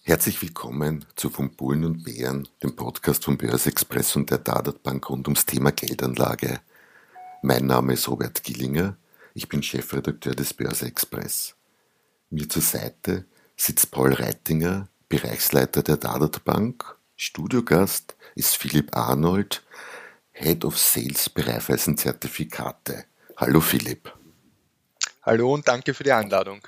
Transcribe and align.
Herzlich 0.00 0.40
willkommen 0.40 1.04
zu 1.16 1.28
Von 1.28 1.54
Bullen 1.54 1.84
und 1.84 2.04
Bären, 2.04 2.48
dem 2.62 2.74
Podcast 2.74 3.24
von 3.24 3.36
Börse 3.36 3.68
Express 3.68 4.16
und 4.16 4.30
der 4.30 4.38
Dadat 4.38 4.82
Bank 4.82 5.08
rund 5.10 5.28
ums 5.28 5.44
Thema 5.44 5.70
Geldanlage. 5.70 6.60
Mein 7.42 7.66
Name 7.66 7.92
ist 7.92 8.08
Robert 8.08 8.42
Gillinger, 8.42 8.96
ich 9.34 9.48
bin 9.48 9.62
Chefredakteur 9.62 10.34
des 10.34 10.54
Börse 10.54 10.86
Express. 10.86 11.54
Mir 12.30 12.48
zur 12.48 12.62
Seite 12.62 13.26
sitzt 13.54 13.90
Paul 13.90 14.14
Reitinger, 14.14 14.88
Bereichsleiter 15.08 15.82
der 15.82 15.98
Dadat 15.98 16.42
Bank. 16.44 16.96
Studiogast 17.16 18.16
ist 18.34 18.56
Philipp 18.56 18.96
Arnold, 18.96 19.62
Head 20.32 20.64
of 20.64 20.78
Sales 20.78 21.28
bei 21.28 21.42
Zertifikate. 21.42 23.04
Hallo 23.36 23.60
Philipp. 23.60 24.12
Hallo 25.22 25.52
und 25.52 25.68
danke 25.68 25.94
für 25.94 26.02
die 26.02 26.12
Einladung. 26.12 26.66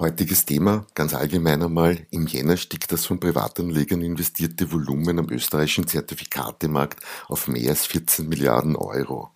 Heutiges 0.00 0.44
Thema, 0.44 0.86
ganz 0.94 1.12
allgemein 1.12 1.60
einmal, 1.60 2.06
im 2.12 2.28
Jänner 2.28 2.56
stieg 2.56 2.86
das 2.86 3.04
von 3.04 3.18
Privatanlegern 3.18 4.00
investierte 4.00 4.70
Volumen 4.70 5.18
am 5.18 5.28
österreichischen 5.28 5.88
Zertifikatemarkt 5.88 7.02
auf 7.26 7.48
mehr 7.48 7.70
als 7.70 7.84
14 7.86 8.28
Milliarden 8.28 8.76
Euro. 8.76 9.32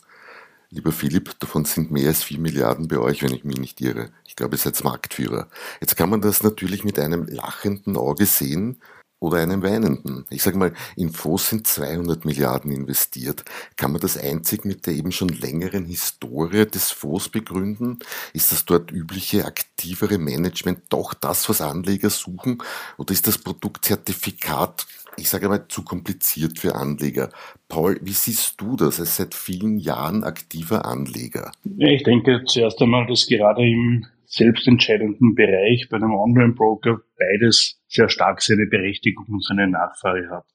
Lieber 0.71 0.93
Philipp, 0.93 1.37
davon 1.41 1.65
sind 1.65 1.91
mehr 1.91 2.07
als 2.07 2.23
4 2.23 2.39
Milliarden 2.39 2.87
bei 2.87 2.99
euch, 2.99 3.25
wenn 3.25 3.35
ich 3.35 3.43
mich 3.43 3.59
nicht 3.59 3.81
irre. 3.81 4.11
Ich 4.25 4.37
glaube, 4.37 4.55
ihr 4.55 4.59
seid 4.59 4.85
Marktführer. 4.85 5.49
Jetzt 5.81 5.97
kann 5.97 6.11
man 6.11 6.21
das 6.21 6.45
natürlich 6.45 6.85
mit 6.85 6.97
einem 6.97 7.27
lachenden 7.27 7.97
Auge 7.97 8.27
sehen, 8.27 8.81
oder 9.23 9.39
einem 9.39 9.63
weinenden. 9.63 10.25
Ich 10.31 10.43
sage 10.43 10.59
mal, 10.59 10.73
in 10.97 11.11
Fonds 11.11 11.49
sind 11.49 11.67
200 11.67 12.25
Milliarden 12.25 12.73
investiert. 12.73 13.45
Kann 13.77 13.93
man 13.93 14.01
das 14.01 14.19
einzig 14.19 14.65
mit 14.65 14.85
der 14.87 14.95
eben 14.95 15.13
schon 15.13 15.29
längeren 15.29 15.85
Historie 15.85 16.67
des 16.67 16.91
Fonds 16.91 17.29
begründen? 17.29 18.01
Ist 18.35 18.51
das 18.51 18.65
dort 18.65 18.91
übliche 18.91 19.47
aktivere 19.47 20.19
Management 20.19 20.81
doch 20.89 21.15
das, 21.15 21.49
was 21.49 21.61
Anleger 21.61 22.11
suchen? 22.11 22.59
Oder 22.99 23.13
ist 23.13 23.29
das 23.29 23.39
Produktzertifikat, 23.39 24.87
ich 25.17 25.29
sage 25.29 25.49
mal, 25.49 25.69
zu 25.69 25.85
kompliziert 25.85 26.59
für 26.59 26.75
Anleger? 26.75 27.31
Paul, 27.69 28.01
wie 28.03 28.13
siehst 28.13 28.61
du 28.61 28.75
das 28.75 28.99
als 28.99 29.17
seit 29.17 29.37
vielen 29.37 29.79
Jahren 29.79 30.25
aktiver 30.25 30.85
Anleger? 30.85 31.53
Ich 31.79 32.03
denke 32.03 32.43
zuerst 32.45 32.83
einmal, 32.83 33.07
dass 33.07 33.29
gerade 33.29 33.63
im 33.65 34.05
selbstentscheidenden 34.33 35.35
Bereich 35.35 35.89
bei 35.91 35.99
einem 35.99 36.15
Online-Broker 36.15 37.01
beides 37.19 37.83
sehr 37.87 38.09
stark 38.09 38.41
seine 38.41 38.67
Berechtigung 38.67 39.27
und 39.29 39.45
seine 39.45 39.69
Nachfrage 39.69 40.31
hat. 40.31 40.47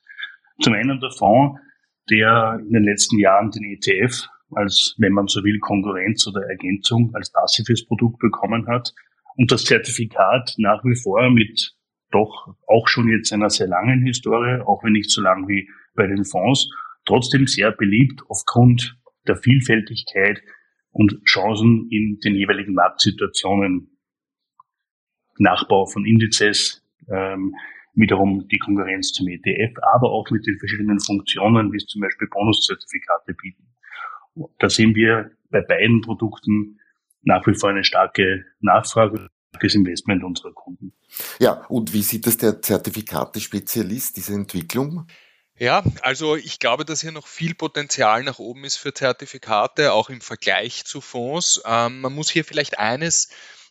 Zum 0.61 0.73
einen 0.73 1.00
der 1.00 1.11
Fonds, 1.11 1.59
der 2.09 2.59
in 2.59 2.73
den 2.73 2.84
letzten 2.84 3.19
Jahren 3.19 3.52
den 3.52 3.64
ETF 3.64 4.28
als, 4.56 4.95
wenn 4.97 5.14
man 5.14 5.28
so 5.28 5.44
will, 5.44 5.59
Konkurrenz 5.59 6.25
oder 6.28 6.42
Ergänzung 6.50 7.11
als 7.14 7.31
passives 7.31 7.86
Produkt 7.86 8.19
bekommen 8.19 8.66
hat 8.67 8.94
und 9.36 9.52
das 9.52 9.66
Zertifikat 9.66 10.56
nach 10.58 10.84
wie 10.84 10.95
vor 10.95 11.30
mit 11.30 11.75
doch 12.12 12.56
auch 12.67 12.88
schon 12.88 13.09
jetzt 13.09 13.34
einer 13.34 13.50
sehr 13.50 13.67
langen 13.67 14.02
Historie, 14.06 14.62
auch 14.62 14.84
wenn 14.84 14.94
nicht 14.94 15.12
so 15.12 15.22
lang 15.22 15.47
wie 15.47 15.69
bei 15.94 16.08
den 16.08 16.23
Fonds, 16.23 16.69
trotzdem 17.06 17.45
sehr 17.45 17.72
beliebt 17.72 18.22
aufgrund 18.30 18.97
der 19.28 19.36
Vielfältigkeit 19.36 20.41
und 20.92 21.24
Chancen 21.25 21.88
in 21.92 22.20
den 22.20 22.36
jeweiligen 22.36 22.74
Marktsituationen. 22.74 23.98
Nachbau 25.40 25.86
von 25.86 26.06
Indizes, 26.06 26.84
ähm, 27.09 27.53
wiederum 27.94 28.48
die 28.48 28.58
Konkurrenz 28.58 29.12
zum 29.12 29.28
ETF, 29.28 29.78
aber 29.94 30.12
auch 30.12 30.30
mit 30.31 30.46
den 30.48 30.58
verschiedenen 30.58 31.00
Funktionen, 31.00 31.72
wie 31.72 31.78
es 31.78 31.86
zum 31.86 32.02
Beispiel 32.02 32.28
Bonuszertifikate 32.28 33.34
bieten. 33.34 33.68
Da 34.59 34.70
sehen 34.70 34.96
wir 34.96 35.31
bei 35.50 35.62
beiden 35.62 36.02
Produkten 36.02 36.80
nach 37.22 37.46
wie 37.48 37.56
vor 37.56 37.69
eine 37.69 37.84
starke 37.84 38.46
Nachfrage 38.59 39.30
das 39.59 39.74
Investment 39.74 40.24
unserer 40.24 40.54
Kunden. 40.54 40.94
Ja, 41.40 41.66
und 41.68 41.94
wie 41.94 42.04
sieht 42.04 42.28
das 42.28 42.38
der 42.38 42.62
Zertifikate-Spezialist, 42.62 44.18
diese 44.18 44.34
Entwicklung? 44.34 45.08
Ja, 45.59 45.84
also 46.01 46.35
ich 46.35 46.59
glaube, 46.59 46.85
dass 46.85 47.01
hier 47.01 47.12
noch 47.12 47.25
viel 47.25 47.56
Potenzial 47.56 48.23
nach 48.23 48.38
oben 48.38 48.63
ist 48.63 48.78
für 48.78 48.94
Zertifikate, 48.94 49.91
auch 49.91 50.09
im 50.09 50.22
Vergleich 50.22 50.85
zu 50.85 51.01
Fonds. 51.01 51.62
Ähm, 51.66 52.01
man 52.01 52.13
muss 52.13 52.29
hier 52.29 52.45
vielleicht 52.45 52.78
eines 52.78 53.29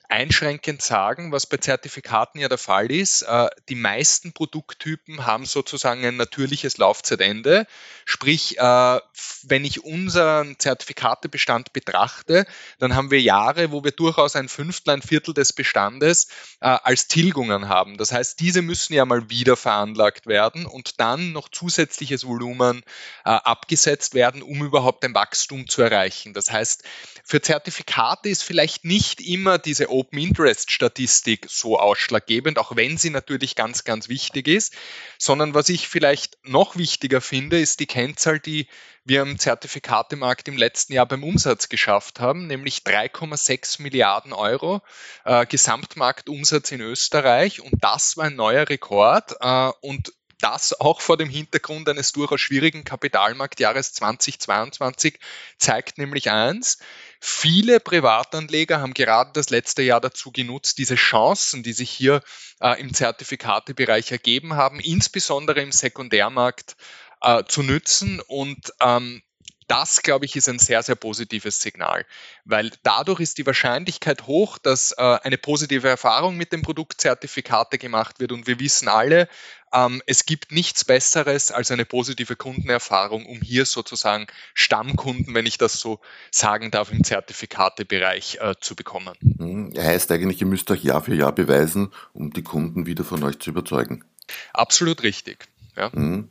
einschränkend 0.09 0.83
sagen, 0.83 1.33
was 1.33 1.47
bei 1.47 1.57
Zertifikaten 1.57 2.41
ja 2.41 2.49
der 2.49 2.59
Fall 2.59 2.91
ist. 2.91 3.23
Äh, 3.23 3.49
die 3.69 3.75
meisten 3.75 4.33
Produkttypen 4.33 5.27
haben 5.27 5.47
sozusagen 5.47 6.05
ein 6.05 6.17
natürliches 6.17 6.79
Laufzeitende. 6.79 7.67
Sprich, 8.05 8.59
äh, 8.59 9.01
wenn 9.43 9.65
ich 9.65 9.85
unseren 9.85 10.59
Zertifikatebestand 10.59 11.73
betrachte, 11.73 12.47
dann 12.79 12.95
haben 12.95 13.11
wir 13.11 13.21
Jahre, 13.21 13.73
wo 13.73 13.83
wir 13.83 13.93
durchaus 13.93 14.37
ein 14.37 14.49
Fünftel, 14.49 14.95
ein 14.95 15.03
Viertel 15.03 15.35
des 15.35 15.53
Bestandes 15.53 16.29
äh, 16.61 16.67
als 16.69 17.09
Tilgungen 17.09 17.69
haben. 17.69 17.97
Das 17.97 18.13
heißt, 18.13 18.39
diese 18.41 18.63
müssen 18.63 18.95
ja 18.95 19.05
mal 19.05 19.29
wieder 19.31 19.57
veranlagt 19.57 20.27
werden 20.27 20.67
und 20.67 21.01
dann 21.01 21.33
noch 21.33 21.49
zusätzliches 21.49 22.27
Volumen 22.27 22.83
abgesetzt 23.25 24.15
werden, 24.15 24.43
um 24.43 24.63
überhaupt 24.63 25.05
ein 25.05 25.15
Wachstum 25.15 25.69
zu 25.69 25.83
erreichen. 25.83 26.33
Das 26.33 26.51
heißt, 26.51 26.85
für 27.25 27.41
Zertifikate 27.41 28.29
ist 28.29 28.43
vielleicht 28.43 28.85
nicht 28.85 29.21
immer 29.21 29.59
diese 29.59 29.89
Open 29.97 30.19
Interest 30.19 30.71
Statistik 30.71 31.47
so 31.49 31.79
ausschlaggebend, 31.79 32.59
auch 32.59 32.77
wenn 32.77 32.99
sie 32.99 33.11
natürlich 33.11 33.55
ganz, 33.55 33.85
ganz 33.85 34.09
wichtig 34.09 34.49
ist, 34.49 34.75
sondern 35.19 35.55
was 35.55 35.69
ich 35.69 35.89
vielleicht 35.89 36.39
noch 36.43 36.77
wichtiger 36.77 37.21
finde, 37.21 37.59
ist 37.59 37.81
die 37.81 37.87
Kennzahl, 37.87 38.39
die 38.39 38.67
wir 39.05 39.23
im 39.23 39.39
Zertifikatemarkt 39.39 40.49
im 40.49 40.57
letzten 40.57 40.93
Jahr 40.93 41.07
beim 41.07 41.23
Umsatz 41.23 41.69
geschafft 41.69 42.21
haben, 42.21 42.47
nämlich 42.49 42.79
3,6 42.81 43.81
Milliarden 43.81 44.33
Euro 44.33 44.83
äh, 45.25 45.47
Gesamtmarktumsatz 45.47 46.73
in 46.73 46.81
Österreich. 46.81 47.61
Und 47.61 47.83
das 47.83 48.17
war 48.17 48.25
ein 48.25 48.37
neuer 48.37 48.69
Rekord 48.69 49.37
äh, 49.41 49.71
und 49.81 50.13
das 50.41 50.79
auch 50.79 51.01
vor 51.01 51.17
dem 51.17 51.29
Hintergrund 51.29 51.89
eines 51.89 52.13
durchaus 52.13 52.41
schwierigen 52.41 52.85
Kapitalmarktjahres 52.85 53.93
2022 53.95 55.19
zeigt 55.59 55.99
nämlich 55.99 56.31
eins, 56.31 56.79
Viele 57.21 57.81
Privatanleger 57.81 58.81
haben 58.81 58.95
gerade 58.95 59.31
das 59.33 59.51
letzte 59.51 59.83
Jahr 59.83 60.01
dazu 60.01 60.31
genutzt, 60.31 60.79
diese 60.79 60.97
Chancen, 60.97 61.63
die 61.63 61.73
sich 61.73 61.91
hier 61.91 62.23
äh, 62.61 62.81
im 62.81 62.93
Zertifikatebereich 62.93 64.13
ergeben 64.13 64.55
haben, 64.55 64.81
insbesondere 64.81 65.61
im 65.63 65.73
Sekundärmarkt 65.73 66.77
äh, 67.23 67.45
zu 67.45 67.63
nützen 67.63 68.21
und 68.21 68.73
ähm, 68.81 69.23
das, 69.69 70.03
glaube 70.03 70.25
ich, 70.25 70.37
ist 70.37 70.49
ein 70.49 70.59
sehr, 70.59 70.83
sehr 70.83 70.95
positives 70.95 71.61
Signal, 71.61 72.05
weil 72.45 72.71
dadurch 72.83 73.21
ist 73.21 73.39
die 73.39 73.47
Wahrscheinlichkeit 73.47 74.27
hoch, 74.27 74.59
dass 74.59 74.93
äh, 74.93 75.19
eine 75.23 75.39
positive 75.39 75.89
Erfahrung 75.89 76.37
mit 76.37 76.53
dem 76.53 76.63
Produkt 76.63 77.01
Zertifikate 77.01 77.79
gemacht 77.79 78.21
wird. 78.21 78.33
Und 78.33 78.47
wir 78.47 78.61
wissen 78.61 78.89
alle, 78.89 79.29
ähm, 79.73 80.03
es 80.07 80.27
gibt 80.27 80.53
nichts 80.53 80.85
Besseres 80.85 81.51
als 81.51 81.71
eine 81.71 81.85
positive 81.85 82.37
Kundenerfahrung, 82.37 83.27
um 83.27 83.41
hier 83.41 83.67
sozusagen 83.67 84.27
Stammkunden, 84.55 85.35
wenn 85.35 85.47
ich 85.47 85.59
das 85.59 85.81
so 85.81 86.01
sagen 86.31 86.71
darf, 86.71 86.93
im 86.93 87.05
Zertifikatebereich 87.05 88.39
äh, 88.41 88.55
zu 88.61 88.77
bekommen. 88.77 89.15
Mhm. 89.21 89.73
Heißt 89.77 90.11
eigentlich, 90.13 90.41
ihr 90.41 90.47
müsst 90.47 90.71
euch 90.71 90.85
Jahr 90.85 91.03
für 91.03 91.15
Jahr 91.15 91.33
beweisen, 91.33 91.93
um 92.13 92.33
die 92.33 92.43
Kunden 92.43 92.87
wieder 92.87 93.05
von 93.05 93.23
euch 93.25 93.39
zu 93.39 93.51
überzeugen. 93.51 94.05
Absolut 94.53 95.03
richtig. 95.03 95.47
Ja. 95.77 95.91
Mhm. 95.93 96.31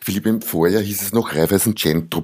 Philipp, 0.00 0.26
im 0.26 0.42
Vorjahr 0.42 0.82
hieß 0.82 1.02
es 1.02 1.12
noch 1.12 1.34
Raiffeisen 1.34 1.74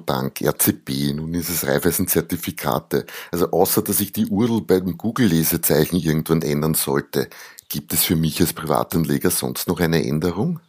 Bank, 0.05 0.41
RCB, 0.41 1.13
nun 1.15 1.33
ist 1.33 1.49
es 1.49 1.65
Raiffeisen 1.65 2.07
Zertifikate. 2.07 3.05
Also 3.31 3.51
außer, 3.51 3.81
dass 3.81 3.99
ich 4.01 4.11
die 4.11 4.27
URL 4.27 4.61
beim 4.61 4.97
Google-Lesezeichen 4.97 5.97
irgendwann 5.97 6.41
ändern 6.41 6.73
sollte, 6.73 7.29
gibt 7.69 7.93
es 7.93 8.03
für 8.03 8.15
mich 8.15 8.41
als 8.41 8.53
Privatanleger 8.53 9.31
sonst 9.31 9.67
noch 9.67 9.79
eine 9.79 10.05
Änderung? 10.05 10.59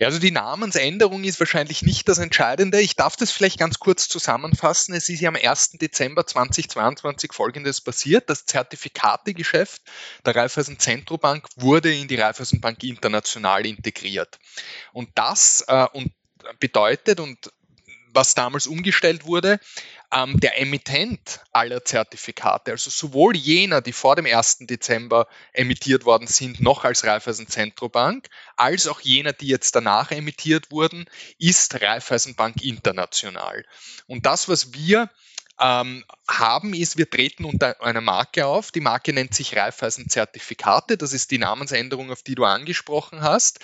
Also 0.00 0.18
die 0.18 0.30
Namensänderung 0.30 1.24
ist 1.24 1.38
wahrscheinlich 1.38 1.82
nicht 1.82 2.08
das 2.08 2.18
Entscheidende. 2.18 2.80
Ich 2.80 2.96
darf 2.96 3.16
das 3.16 3.30
vielleicht 3.30 3.58
ganz 3.58 3.78
kurz 3.78 4.08
zusammenfassen. 4.08 4.94
Es 4.94 5.08
ist 5.08 5.20
ja 5.20 5.28
am 5.28 5.36
1. 5.36 5.72
Dezember 5.72 6.26
2022 6.26 7.32
Folgendes 7.32 7.80
passiert. 7.80 8.28
Das 8.28 8.46
Zertifikategeschäft 8.46 9.82
der 10.26 10.36
Raiffeisen 10.36 10.78
Zentrobank 10.78 11.46
wurde 11.56 11.94
in 11.94 12.08
die 12.08 12.16
Raiffeisen 12.16 12.60
Bank 12.60 12.82
International 12.82 13.64
integriert. 13.64 14.38
Und 14.92 15.10
das 15.14 15.64
äh, 15.68 15.86
und 15.92 16.12
bedeutet 16.58 17.20
und 17.20 17.52
was 18.14 18.34
damals 18.34 18.66
umgestellt 18.66 19.24
wurde, 19.24 19.58
ähm, 20.12 20.38
der 20.38 20.60
Emittent 20.60 21.40
aller 21.52 21.84
Zertifikate, 21.84 22.72
also 22.72 22.90
sowohl 22.90 23.36
jener, 23.36 23.80
die 23.80 23.92
vor 23.92 24.14
dem 24.14 24.26
1. 24.26 24.58
Dezember 24.60 25.26
emittiert 25.52 26.04
worden 26.04 26.26
sind, 26.26 26.60
noch 26.60 26.84
als 26.84 27.04
Raiffeisen 27.04 27.48
Zentrobank, 27.48 28.28
als 28.56 28.86
auch 28.86 29.00
jener, 29.00 29.32
die 29.32 29.46
jetzt 29.46 29.74
danach 29.74 30.10
emittiert 30.10 30.70
wurden, 30.70 31.06
ist 31.38 31.80
Raiffeisenbank 31.80 32.62
International. 32.62 33.64
Und 34.06 34.26
das, 34.26 34.48
was 34.48 34.74
wir 34.74 35.10
ähm, 35.58 36.04
haben, 36.28 36.74
ist, 36.74 36.98
wir 36.98 37.08
treten 37.08 37.44
unter 37.44 37.80
einer 37.82 38.00
Marke 38.00 38.46
auf. 38.46 38.70
Die 38.70 38.80
Marke 38.80 39.12
nennt 39.12 39.34
sich 39.34 39.56
Raiffeisen 39.56 40.08
Zertifikate. 40.08 40.98
Das 40.98 41.12
ist 41.12 41.30
die 41.30 41.38
Namensänderung, 41.38 42.10
auf 42.10 42.22
die 42.22 42.34
du 42.34 42.44
angesprochen 42.44 43.22
hast. 43.22 43.60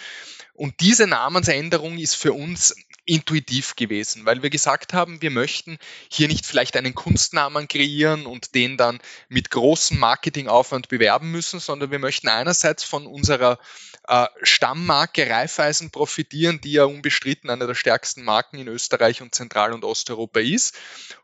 Und 0.55 0.81
diese 0.81 1.07
Namensänderung 1.07 1.99
ist 1.99 2.15
für 2.15 2.33
uns 2.33 2.75
intuitiv 3.09 3.75
gewesen, 3.75 4.27
weil 4.27 4.43
wir 4.43 4.51
gesagt 4.51 4.93
haben, 4.93 5.23
wir 5.23 5.31
möchten 5.31 5.79
hier 6.11 6.29
nicht 6.29 6.45
vielleicht 6.45 6.77
einen 6.77 6.95
Kunstnamen 6.95 7.67
kreieren 7.67 8.27
und 8.27 8.55
den 8.55 8.77
dann 8.77 9.01
mit 9.29 9.51
großem 9.51 9.99
Marketingaufwand 9.99 10.89
bewerben 10.89 11.31
müssen, 11.31 11.59
sondern 11.59 11.91
wir 11.91 11.99
möchten 11.99 12.29
einerseits 12.29 12.85
von 12.85 13.07
unserer 13.07 13.59
äh, 14.07 14.27
Stammmarke 14.43 15.29
Raiffeisen 15.29 15.91
profitieren, 15.91 16.61
die 16.61 16.73
ja 16.73 16.85
unbestritten 16.85 17.49
eine 17.49 17.67
der 17.67 17.75
stärksten 17.75 18.25
Marken 18.25 18.59
in 18.59 18.69
Österreich 18.69 19.23
und 19.23 19.35
Zentral- 19.35 19.73
und 19.73 19.85
Osteuropa 19.85 20.41
ist. 20.41 20.77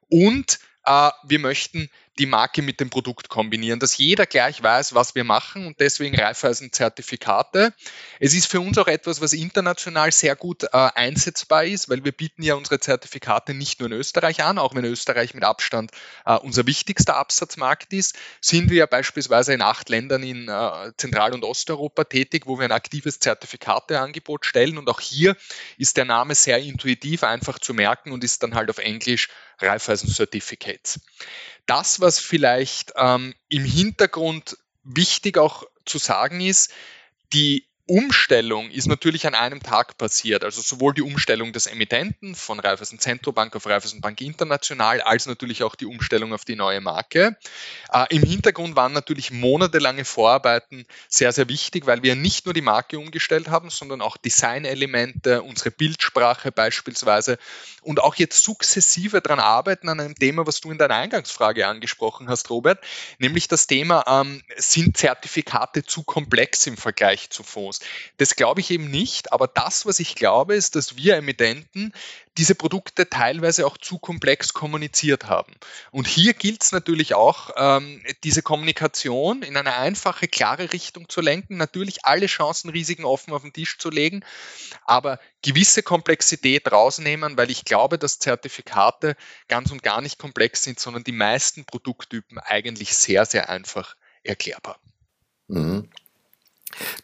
Und 0.08 0.58
äh, 0.86 1.10
wir 1.24 1.38
möchten 1.38 1.90
die 2.18 2.26
Marke 2.26 2.62
mit 2.62 2.80
dem 2.80 2.90
Produkt 2.90 3.28
kombinieren, 3.28 3.80
dass 3.80 3.96
jeder 3.96 4.26
gleich 4.26 4.62
weiß, 4.62 4.94
was 4.94 5.14
wir 5.14 5.24
machen 5.24 5.66
und 5.66 5.80
deswegen 5.80 6.14
Raiffeisen 6.18 6.72
Zertifikate. 6.72 7.74
Es 8.20 8.34
ist 8.34 8.46
für 8.46 8.60
uns 8.60 8.78
auch 8.78 8.86
etwas, 8.86 9.20
was 9.20 9.32
international 9.32 10.12
sehr 10.12 10.36
gut 10.36 10.64
äh, 10.64 10.68
einsetzbar 10.72 11.64
ist, 11.64 11.88
weil 11.88 12.04
wir 12.04 12.12
bieten 12.12 12.42
ja 12.42 12.54
unsere 12.54 12.78
Zertifikate 12.78 13.54
nicht 13.54 13.80
nur 13.80 13.88
in 13.88 13.96
Österreich 13.96 14.42
an, 14.44 14.58
auch 14.58 14.74
wenn 14.74 14.84
Österreich 14.84 15.34
mit 15.34 15.44
Abstand 15.44 15.90
äh, 16.24 16.36
unser 16.36 16.66
wichtigster 16.66 17.16
Absatzmarkt 17.16 17.92
ist, 17.92 18.16
sind 18.40 18.70
wir 18.70 18.76
ja 18.76 18.86
beispielsweise 18.86 19.52
in 19.52 19.62
acht 19.62 19.88
Ländern 19.88 20.22
in 20.22 20.48
äh, 20.48 20.92
Zentral- 20.96 21.34
und 21.34 21.44
Osteuropa 21.44 22.04
tätig, 22.04 22.46
wo 22.46 22.58
wir 22.58 22.64
ein 22.64 22.72
aktives 22.72 23.18
Zertifikateangebot 23.18 24.46
stellen 24.46 24.78
und 24.78 24.88
auch 24.88 25.00
hier 25.00 25.36
ist 25.78 25.96
der 25.96 26.04
Name 26.04 26.34
sehr 26.34 26.58
intuitiv 26.58 27.24
einfach 27.24 27.58
zu 27.58 27.74
merken 27.74 28.12
und 28.12 28.22
ist 28.22 28.42
dann 28.42 28.54
halt 28.54 28.70
auf 28.70 28.78
Englisch 28.78 29.28
Raiffeisen 29.60 30.08
Certificates. 30.08 31.00
Das, 31.66 32.00
was 32.00 32.18
vielleicht 32.18 32.92
ähm, 32.96 33.34
im 33.48 33.64
Hintergrund 33.64 34.58
wichtig 34.82 35.38
auch 35.38 35.64
zu 35.84 35.98
sagen 35.98 36.40
ist, 36.40 36.72
die 37.32 37.66
Umstellung 37.86 38.70
ist 38.70 38.86
natürlich 38.86 39.26
an 39.26 39.34
einem 39.34 39.62
Tag 39.62 39.98
passiert. 39.98 40.42
Also 40.42 40.62
sowohl 40.62 40.94
die 40.94 41.02
Umstellung 41.02 41.52
des 41.52 41.66
Emittenten 41.66 42.34
von 42.34 42.58
Raiffeisen 42.58 42.98
Zentrobank 42.98 43.54
auf 43.54 43.66
Raiffeisen 43.66 44.00
Bank 44.00 44.22
International, 44.22 45.02
als 45.02 45.26
natürlich 45.26 45.62
auch 45.62 45.74
die 45.74 45.84
Umstellung 45.84 46.32
auf 46.32 46.46
die 46.46 46.56
neue 46.56 46.80
Marke. 46.80 47.36
Äh, 47.92 48.06
Im 48.08 48.22
Hintergrund 48.22 48.74
waren 48.74 48.94
natürlich 48.94 49.32
monatelange 49.32 50.06
Vorarbeiten 50.06 50.86
sehr, 51.08 51.32
sehr 51.32 51.50
wichtig, 51.50 51.86
weil 51.86 52.02
wir 52.02 52.14
nicht 52.14 52.46
nur 52.46 52.54
die 52.54 52.62
Marke 52.62 52.98
umgestellt 52.98 53.50
haben, 53.50 53.68
sondern 53.68 54.00
auch 54.00 54.16
Designelemente, 54.16 55.42
unsere 55.42 55.70
Bildsprache 55.70 56.52
beispielsweise 56.52 57.36
und 57.82 58.00
auch 58.00 58.14
jetzt 58.14 58.42
sukzessive 58.42 59.20
daran 59.20 59.40
arbeiten 59.40 59.90
an 59.90 60.00
einem 60.00 60.14
Thema, 60.14 60.46
was 60.46 60.62
du 60.62 60.70
in 60.70 60.78
deiner 60.78 60.94
Eingangsfrage 60.94 61.66
angesprochen 61.66 62.30
hast, 62.30 62.48
Robert, 62.48 62.82
nämlich 63.18 63.46
das 63.46 63.66
Thema, 63.66 64.04
ähm, 64.06 64.42
sind 64.56 64.96
Zertifikate 64.96 65.84
zu 65.84 66.02
komplex 66.02 66.66
im 66.66 66.78
Vergleich 66.78 67.28
zu 67.28 67.42
Fonds? 67.42 67.73
Muss. 67.74 67.88
Das 68.16 68.36
glaube 68.36 68.60
ich 68.60 68.70
eben 68.70 68.90
nicht, 68.90 69.32
aber 69.32 69.46
das, 69.46 69.86
was 69.86 70.00
ich 70.00 70.14
glaube, 70.14 70.54
ist, 70.54 70.76
dass 70.76 70.96
wir 70.96 71.16
Emittenten 71.16 71.92
diese 72.36 72.54
Produkte 72.54 73.08
teilweise 73.08 73.64
auch 73.64 73.78
zu 73.78 73.98
komplex 73.98 74.52
kommuniziert 74.52 75.26
haben. 75.26 75.54
Und 75.92 76.08
hier 76.08 76.34
gilt 76.34 76.64
es 76.64 76.72
natürlich 76.72 77.14
auch, 77.14 77.50
ähm, 77.56 78.02
diese 78.24 78.42
Kommunikation 78.42 79.42
in 79.42 79.56
eine 79.56 79.74
einfache, 79.74 80.26
klare 80.26 80.72
Richtung 80.72 81.08
zu 81.08 81.20
lenken, 81.20 81.56
natürlich 81.56 82.04
alle 82.04 82.26
Chancen, 82.26 82.70
Risiken 82.70 83.04
offen 83.04 83.32
auf 83.32 83.42
den 83.42 83.52
Tisch 83.52 83.78
zu 83.78 83.88
legen, 83.90 84.24
aber 84.84 85.20
gewisse 85.42 85.82
Komplexität 85.82 86.70
rausnehmen, 86.70 87.36
weil 87.36 87.50
ich 87.50 87.64
glaube, 87.64 87.98
dass 87.98 88.18
Zertifikate 88.18 89.16
ganz 89.46 89.70
und 89.70 89.82
gar 89.82 90.00
nicht 90.00 90.18
komplex 90.18 90.64
sind, 90.64 90.80
sondern 90.80 91.04
die 91.04 91.12
meisten 91.12 91.64
Produkttypen 91.64 92.38
eigentlich 92.38 92.96
sehr, 92.96 93.26
sehr 93.26 93.48
einfach 93.48 93.94
erklärbar. 94.24 94.80
Mhm. 95.46 95.88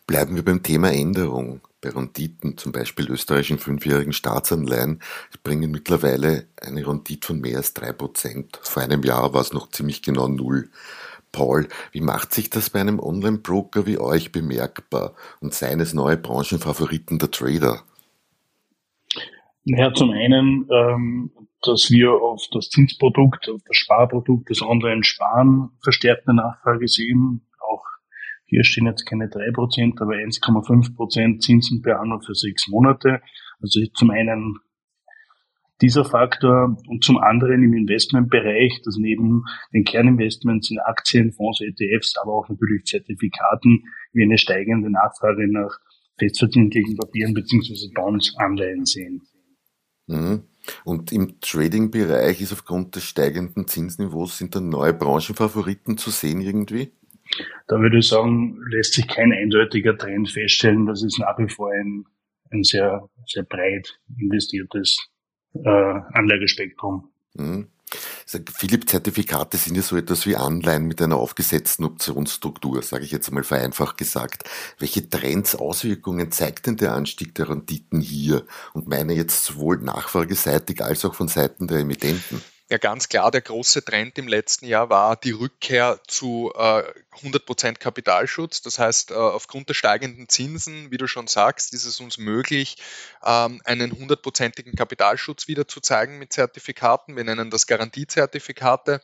Bleiben 0.06 0.36
wir 0.36 0.44
beim 0.44 0.62
Thema 0.62 0.92
Änderung. 0.92 1.60
Bei 1.80 1.90
Renditen, 1.90 2.58
zum 2.58 2.72
Beispiel 2.72 3.10
österreichischen 3.10 3.58
fünfjährigen 3.58 4.12
Staatsanleihen, 4.12 5.00
bringen 5.42 5.70
mittlerweile 5.70 6.46
eine 6.60 6.86
Rendite 6.86 7.28
von 7.28 7.40
mehr 7.40 7.56
als 7.56 7.72
drei 7.72 7.92
Prozent. 7.92 8.58
Vor 8.62 8.82
einem 8.82 9.02
Jahr 9.02 9.32
war 9.32 9.40
es 9.40 9.52
noch 9.52 9.70
ziemlich 9.70 10.02
genau 10.02 10.28
null. 10.28 10.68
Paul, 11.32 11.68
wie 11.92 12.00
macht 12.00 12.34
sich 12.34 12.50
das 12.50 12.70
bei 12.70 12.80
einem 12.80 12.98
Online-Broker 12.98 13.86
wie 13.86 13.98
euch 13.98 14.32
bemerkbar 14.32 15.14
und 15.40 15.54
seien 15.54 15.80
es 15.80 15.94
neue 15.94 16.16
Branchenfavoriten 16.16 17.18
der 17.18 17.30
Trader? 17.30 17.82
Naja, 19.64 19.92
zum 19.94 20.10
einen, 20.10 20.68
ähm, 20.70 21.30
dass 21.62 21.90
wir 21.90 22.12
auf 22.12 22.42
das 22.52 22.70
Zinsprodukt, 22.70 23.48
auf 23.48 23.60
das 23.66 23.76
Sparprodukt, 23.76 24.50
das 24.50 24.62
Online-Sparen 24.62 25.70
verstärkte 25.82 26.34
Nachfrage 26.34 26.88
sehen. 26.88 27.42
Hier 28.50 28.64
stehen 28.64 28.86
jetzt 28.86 29.06
keine 29.06 29.26
3%, 29.26 30.00
aber 30.00 30.14
1,5% 30.14 31.38
Zinsen 31.38 31.82
per 31.82 32.00
Anno 32.00 32.18
für 32.18 32.34
sechs 32.34 32.66
Monate. 32.66 33.20
Also 33.60 33.80
zum 33.94 34.10
einen 34.10 34.58
dieser 35.80 36.04
Faktor 36.04 36.76
und 36.88 37.04
zum 37.04 37.18
anderen 37.18 37.62
im 37.62 37.72
Investmentbereich, 37.74 38.82
dass 38.84 38.96
neben 38.98 39.44
den 39.72 39.84
Kerninvestments 39.84 40.70
in 40.70 40.78
Aktien, 40.80 41.32
Fonds, 41.32 41.60
ETFs, 41.60 42.16
aber 42.20 42.34
auch 42.34 42.48
natürlich 42.48 42.84
Zertifikaten 42.84 43.84
wir 44.12 44.24
eine 44.24 44.36
steigende 44.36 44.90
Nachfrage 44.90 45.50
nach 45.50 45.78
festverzinslichen 46.18 46.96
Papieren 46.96 47.32
bzw. 47.32 47.92
Bonds, 47.94 48.34
Anleihen 48.36 48.84
sehen. 48.84 49.22
Mhm. 50.08 50.42
Und 50.84 51.12
im 51.12 51.40
Trading-Bereich 51.40 52.40
ist 52.40 52.52
aufgrund 52.52 52.96
des 52.96 53.04
steigenden 53.04 53.66
Zinsniveaus 53.66 54.36
sind 54.36 54.54
dann 54.56 54.68
neue 54.68 54.92
Branchenfavoriten 54.92 55.96
zu 55.96 56.10
sehen 56.10 56.40
irgendwie? 56.40 56.92
Da 57.68 57.80
würde 57.80 57.98
ich 57.98 58.08
sagen, 58.08 58.60
lässt 58.68 58.94
sich 58.94 59.06
kein 59.06 59.32
eindeutiger 59.32 59.96
Trend 59.96 60.30
feststellen. 60.30 60.86
Das 60.86 61.02
ist 61.02 61.18
nach 61.18 61.38
wie 61.38 61.48
vor 61.48 61.70
ein, 61.72 62.04
ein 62.50 62.64
sehr, 62.64 63.08
sehr 63.26 63.44
breit 63.44 63.98
investiertes 64.18 64.96
äh, 65.54 65.68
Anlagespektrum. 65.68 67.10
Mhm. 67.34 67.68
Philipp-Zertifikate 68.26 69.56
sind 69.56 69.76
ja 69.76 69.82
so 69.82 69.96
etwas 69.96 70.24
wie 70.24 70.36
Anleihen 70.36 70.86
mit 70.86 71.02
einer 71.02 71.16
aufgesetzten 71.16 71.84
Optionsstruktur, 71.84 72.82
sage 72.82 73.04
ich 73.04 73.10
jetzt 73.10 73.28
einmal 73.28 73.42
vereinfacht 73.42 73.96
gesagt. 73.96 74.48
Welche 74.78 75.08
Trends, 75.08 75.56
Auswirkungen 75.56 76.30
zeigt 76.30 76.66
denn 76.66 76.76
der 76.76 76.94
Anstieg 76.94 77.34
der 77.34 77.48
Renditen 77.48 78.00
hier? 78.00 78.46
Und 78.74 78.86
meine 78.86 79.14
jetzt 79.14 79.44
sowohl 79.44 79.78
nachfrageseitig 79.78 80.82
als 80.84 81.04
auch 81.04 81.14
von 81.14 81.26
Seiten 81.26 81.66
der 81.66 81.78
Emittenten? 81.78 82.40
Ja, 82.70 82.78
ganz 82.78 83.08
klar, 83.08 83.32
der 83.32 83.40
große 83.40 83.84
Trend 83.84 84.16
im 84.16 84.28
letzten 84.28 84.64
Jahr 84.64 84.90
war 84.90 85.16
die 85.16 85.32
Rückkehr 85.32 85.98
zu 86.06 86.52
äh, 86.54 86.84
100% 87.20 87.78
Kapitalschutz. 87.78 88.62
Das 88.62 88.78
heißt, 88.78 89.10
äh, 89.10 89.14
aufgrund 89.14 89.68
der 89.68 89.74
steigenden 89.74 90.28
Zinsen, 90.28 90.92
wie 90.92 90.96
du 90.96 91.08
schon 91.08 91.26
sagst, 91.26 91.74
ist 91.74 91.84
es 91.84 91.98
uns 91.98 92.16
möglich, 92.16 92.76
ähm, 93.24 93.60
einen 93.64 93.90
hundertprozentigen 93.90 94.76
Kapitalschutz 94.76 95.48
wieder 95.48 95.66
zu 95.66 95.80
zeigen 95.80 96.18
mit 96.20 96.32
Zertifikaten. 96.32 97.16
Wir 97.16 97.24
nennen 97.24 97.50
das 97.50 97.66
Garantiezertifikate 97.66 99.02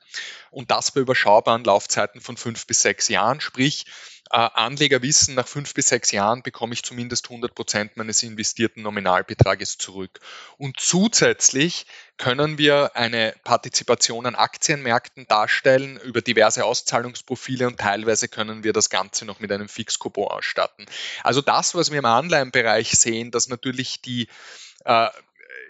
und 0.52 0.70
das 0.70 0.92
bei 0.92 1.00
überschaubaren 1.00 1.64
Laufzeiten 1.64 2.20
von 2.20 2.36
fünf 2.36 2.68
bis 2.68 2.82
sechs 2.82 3.08
Jahren. 3.08 3.40
Sprich, 3.40 3.86
Anleger 4.30 5.02
wissen, 5.02 5.34
nach 5.34 5.46
fünf 5.46 5.74
bis 5.74 5.88
sechs 5.88 6.10
Jahren 6.10 6.42
bekomme 6.42 6.74
ich 6.74 6.82
zumindest 6.82 7.26
100 7.26 7.54
Prozent 7.54 7.96
meines 7.96 8.22
investierten 8.22 8.82
Nominalbetrages 8.82 9.78
zurück. 9.78 10.20
Und 10.58 10.80
zusätzlich 10.80 11.86
können 12.16 12.58
wir 12.58 12.96
eine 12.96 13.34
Partizipation 13.44 14.26
an 14.26 14.34
Aktienmärkten 14.34 15.26
darstellen 15.28 15.98
über 15.98 16.22
diverse 16.22 16.64
Auszahlungsprofile 16.64 17.66
und 17.66 17.78
teilweise 17.78 18.28
können 18.28 18.64
wir 18.64 18.72
das 18.72 18.90
Ganze 18.90 19.26
noch 19.26 19.40
mit 19.40 19.52
einem 19.52 19.68
Fixcoupon 19.68 20.28
ausstatten. 20.28 20.86
Also 21.22 21.40
das, 21.40 21.74
was 21.74 21.90
wir 21.90 21.98
im 21.98 22.04
Anleihenbereich 22.04 22.92
sehen, 22.92 23.30
dass 23.30 23.48
natürlich 23.48 24.00
die 24.00 24.28
äh, 24.84 25.08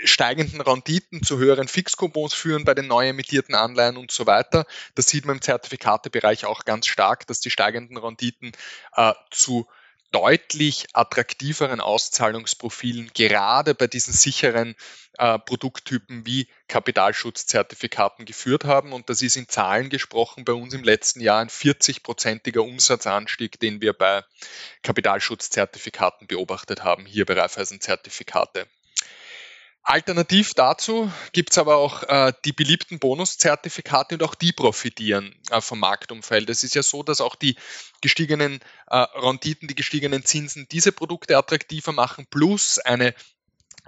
steigenden 0.05 0.61
Renditen 0.61 1.23
zu 1.23 1.38
höheren 1.38 1.69
Fixcoupons 1.69 2.35
führen 2.35 2.65
bei 2.65 2.75
den 2.75 2.87
neu 2.87 3.09
emittierten 3.09 3.55
Anleihen 3.55 3.97
und 3.97 4.11
so 4.11 4.26
weiter. 4.26 4.67
Das 4.95 5.09
sieht 5.09 5.25
man 5.25 5.37
im 5.37 5.43
Zertifikatebereich 5.43 6.45
auch 6.45 6.65
ganz 6.65 6.87
stark, 6.87 7.26
dass 7.26 7.41
die 7.41 7.50
steigenden 7.50 7.97
Renditen 7.97 8.53
äh, 8.97 9.12
zu 9.31 9.67
deutlich 10.12 10.87
attraktiveren 10.93 11.81
Auszahlungsprofilen 11.81 13.11
gerade 13.12 13.75
bei 13.75 13.87
diesen 13.87 14.12
sicheren 14.12 14.75
äh, 15.19 15.38
Produkttypen 15.38 16.25
wie 16.25 16.49
Kapitalschutzzertifikaten 16.69 18.25
geführt 18.25 18.65
haben. 18.65 18.93
Und 18.93 19.11
das 19.11 19.23
ist 19.23 19.37
in 19.37 19.49
Zahlen 19.49 19.91
gesprochen 19.91 20.45
bei 20.45 20.53
uns 20.53 20.75
im 20.75 20.85
letzten 20.85 21.21
Jahr 21.21 21.41
ein 21.41 21.49
40-prozentiger 21.49 22.61
Umsatzanstieg, 22.61 23.59
den 23.61 23.81
wir 23.81 23.93
bei 23.93 24.23
Kapitalschutzzertifikaten 24.83 26.26
beobachtet 26.26 26.85
haben, 26.85 27.05
hier 27.05 27.26
bei 27.26 27.35
Raiffeisen 27.35 27.81
Zertifikate. 27.81 28.67
Alternativ 29.88 30.52
dazu 30.55 31.12
gibt 31.31 31.52
es 31.52 31.59
aber 31.59 31.76
auch 31.76 32.02
äh, 32.02 32.33
die 32.45 32.52
beliebten 32.52 32.99
Bonuszertifikate 32.99 34.16
und 34.16 34.25
auch 34.25 34.35
die 34.35 34.50
profitieren 34.50 35.33
äh, 35.50 35.61
vom 35.61 35.78
Marktumfeld. 35.78 36.50
Es 36.50 36.64
ist 36.64 36.75
ja 36.75 36.83
so, 36.83 37.05
dass 37.05 37.21
auch 37.21 37.37
die 37.37 37.57
gestiegenen 38.00 38.59
äh, 38.88 38.97
Renditen, 38.97 39.69
die 39.69 39.76
gestiegenen 39.76 40.25
Zinsen 40.25 40.66
diese 40.73 40.90
Produkte 40.90 41.38
attraktiver 41.38 41.93
machen, 41.93 42.26
plus 42.28 42.81
eine 42.81 43.14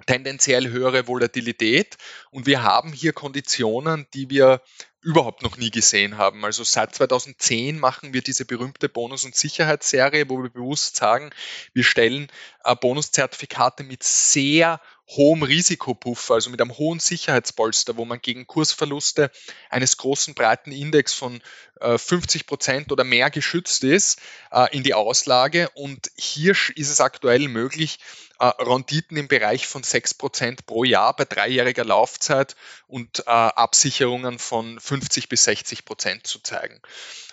tendenziell 0.05 0.69
höhere 0.69 1.05
Volatilität. 1.07 1.97
Und 2.31 2.45
wir 2.45 2.63
haben 2.63 2.93
hier 2.93 3.11
Konditionen, 3.11 4.07
die 4.13 4.29
wir 4.29 4.61
überhaupt 5.01 5.43
noch 5.43 5.57
nie 5.57 5.71
gesehen 5.71 6.17
haben. 6.17 6.43
Also 6.43 6.63
seit 6.63 6.93
2010 6.93 7.79
machen 7.79 8.13
wir 8.13 8.21
diese 8.21 8.45
berühmte 8.45 8.89
Bonus- 8.89 9.23
und 9.23 9.35
Sicherheitsserie, 9.35 10.29
wo 10.29 10.41
wir 10.43 10.49
bewusst 10.49 10.97
sagen, 10.97 11.31
wir 11.73 11.83
stellen 11.83 12.27
äh, 12.65 12.75
Bonuszertifikate 12.75 13.83
mit 13.83 14.03
sehr 14.03 14.81
hohem 15.07 15.41
Risikopuffer, 15.41 16.35
also 16.35 16.49
mit 16.49 16.61
einem 16.61 16.77
hohen 16.77 16.99
Sicherheitspolster, 16.99 17.97
wo 17.97 18.05
man 18.05 18.21
gegen 18.21 18.45
Kursverluste 18.45 19.31
eines 19.69 19.97
großen 19.97 20.35
breiten 20.35 20.71
Index 20.71 21.13
von 21.13 21.41
äh, 21.79 21.97
50 21.97 22.45
Prozent 22.45 22.91
oder 22.91 23.03
mehr 23.03 23.29
geschützt 23.31 23.83
ist, 23.83 24.21
äh, 24.51 24.67
in 24.75 24.83
die 24.83 24.93
Auslage. 24.93 25.69
Und 25.73 26.11
hier 26.15 26.51
ist 26.51 26.89
es 26.89 27.01
aktuell 27.01 27.47
möglich, 27.47 27.99
äh, 28.39 28.45
Renditen 28.45 29.17
im 29.17 29.27
Bereich 29.27 29.67
von 29.67 29.83
6 29.83 30.15
Prozent 30.15 30.65
pro 30.65 30.83
Jahr 30.83 31.15
bei 31.15 31.25
dreijähriger 31.25 31.85
Laufzeit 31.85 32.55
und 32.87 33.19
äh, 33.19 33.29
Absicherungen 33.29 34.39
von 34.39 34.79
50 34.79 35.29
bis 35.29 35.43
60 35.43 35.85
Prozent 35.85 36.25
zu 36.25 36.39
zeigen. 36.39 36.81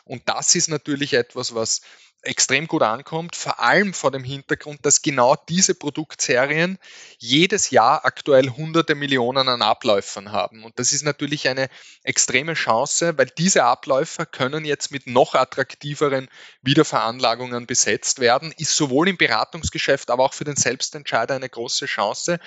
Und 0.05 0.29
das 0.29 0.55
ist 0.55 0.69
natürlich 0.69 1.15
etwas, 1.15 1.55
was 1.55 1.81
extrem 2.27 2.67
gut 2.67 2.83
ankommt, 2.83 3.37
vor 3.37 3.61
allem 3.61 3.95
vor 3.95 4.11
dem 4.11 4.25
Hintergrund, 4.25 4.85
dass 4.85 5.03
genau 5.03 5.37
diese 5.49 5.75
Produktserien 5.75 6.79
jedes 7.19 7.71
Jahr 7.71 8.05
aktuell 8.05 8.51
hunderte 8.51 8.95
Millionen 8.95 9.49
an 9.49 9.63
Abläufern 9.63 10.33
haben. 10.33 10.65
Und 10.65 10.79
das 10.79 10.93
ist 10.93 11.03
natürlich 11.03 11.49
eine 11.49 11.69
extreme 12.03 12.55
Chance, 12.55 13.17
weil 13.17 13.27
diese 13.39 13.65
Abläufer 13.65 14.27
können 14.27 14.65
jetzt 14.65 14.91
mit 14.91 15.07
noch 15.07 15.35
attraktiveren 15.35 16.29
Wiederveranlagungen 16.63 17.67
besetzt 17.67 18.19
werden, 18.21 18.53
ist 18.59 18.77
sowohl 18.77 19.09
im 19.09 19.17
Beratungsgeschäft, 19.17 20.11
aber 20.11 20.25
auch 20.25 20.35
für 20.35 20.45
den 20.45 20.57
Selbstentscheider 20.57 21.35
eine 21.35 21.49
große 21.49 21.87
Chance, 21.87 22.39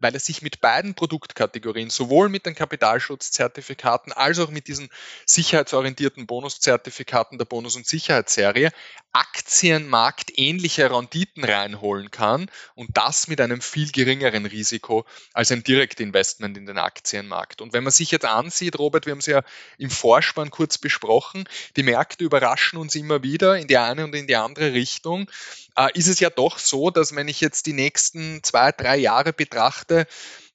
weil 0.00 0.14
er 0.14 0.20
sich 0.20 0.42
mit 0.42 0.60
beiden 0.60 0.94
Produktkategorien, 0.94 1.90
sowohl 1.90 2.28
mit 2.28 2.46
den 2.46 2.54
Kapitalschutzzertifikaten 2.54 4.12
als 4.12 4.38
auch 4.38 4.50
mit 4.50 4.68
diesen 4.68 4.90
sicherheitsorientierten 5.24 6.26
Bonuszertifikaten 6.26 7.38
der 7.38 7.44
Bonus- 7.44 7.76
und 7.76 7.86
Sicherheitsserie 7.86 8.70
Aktienmarkt 9.12 10.32
ähnliche 10.36 10.90
Renditen 10.90 11.44
reinholen 11.44 12.10
kann 12.10 12.50
und 12.74 12.90
das 12.94 13.26
mit 13.26 13.40
einem 13.40 13.60
viel 13.60 13.90
geringeren 13.90 14.46
Risiko 14.46 15.04
als 15.32 15.50
ein 15.50 15.64
Direktinvestment 15.64 16.56
in 16.56 16.66
den 16.66 16.78
Aktienmarkt. 16.78 17.60
Und 17.60 17.72
wenn 17.72 17.82
man 17.82 17.92
sich 17.92 18.10
jetzt 18.10 18.24
ansieht, 18.24 18.78
Robert, 18.78 19.06
wir 19.06 19.12
haben 19.12 19.18
es 19.18 19.26
ja 19.26 19.42
im 19.78 19.90
Vorspann 19.90 20.50
kurz 20.50 20.78
besprochen, 20.78 21.48
die 21.76 21.82
Märkte 21.82 22.24
überraschen 22.24 22.78
uns 22.78 22.94
immer 22.94 23.22
wieder 23.22 23.58
in 23.58 23.66
die 23.66 23.78
eine 23.78 24.04
und 24.04 24.14
in 24.14 24.26
die 24.26 24.36
andere 24.36 24.72
Richtung, 24.72 25.30
äh, 25.76 25.88
ist 25.94 26.08
es 26.08 26.20
ja 26.20 26.30
doch 26.30 26.58
so, 26.58 26.90
dass 26.90 27.16
wenn 27.16 27.28
ich 27.28 27.40
jetzt 27.40 27.66
die 27.66 27.72
nächsten 27.72 28.42
zwei, 28.42 28.72
drei 28.72 28.96
Jahre 28.96 29.32
betrachte, 29.32 30.06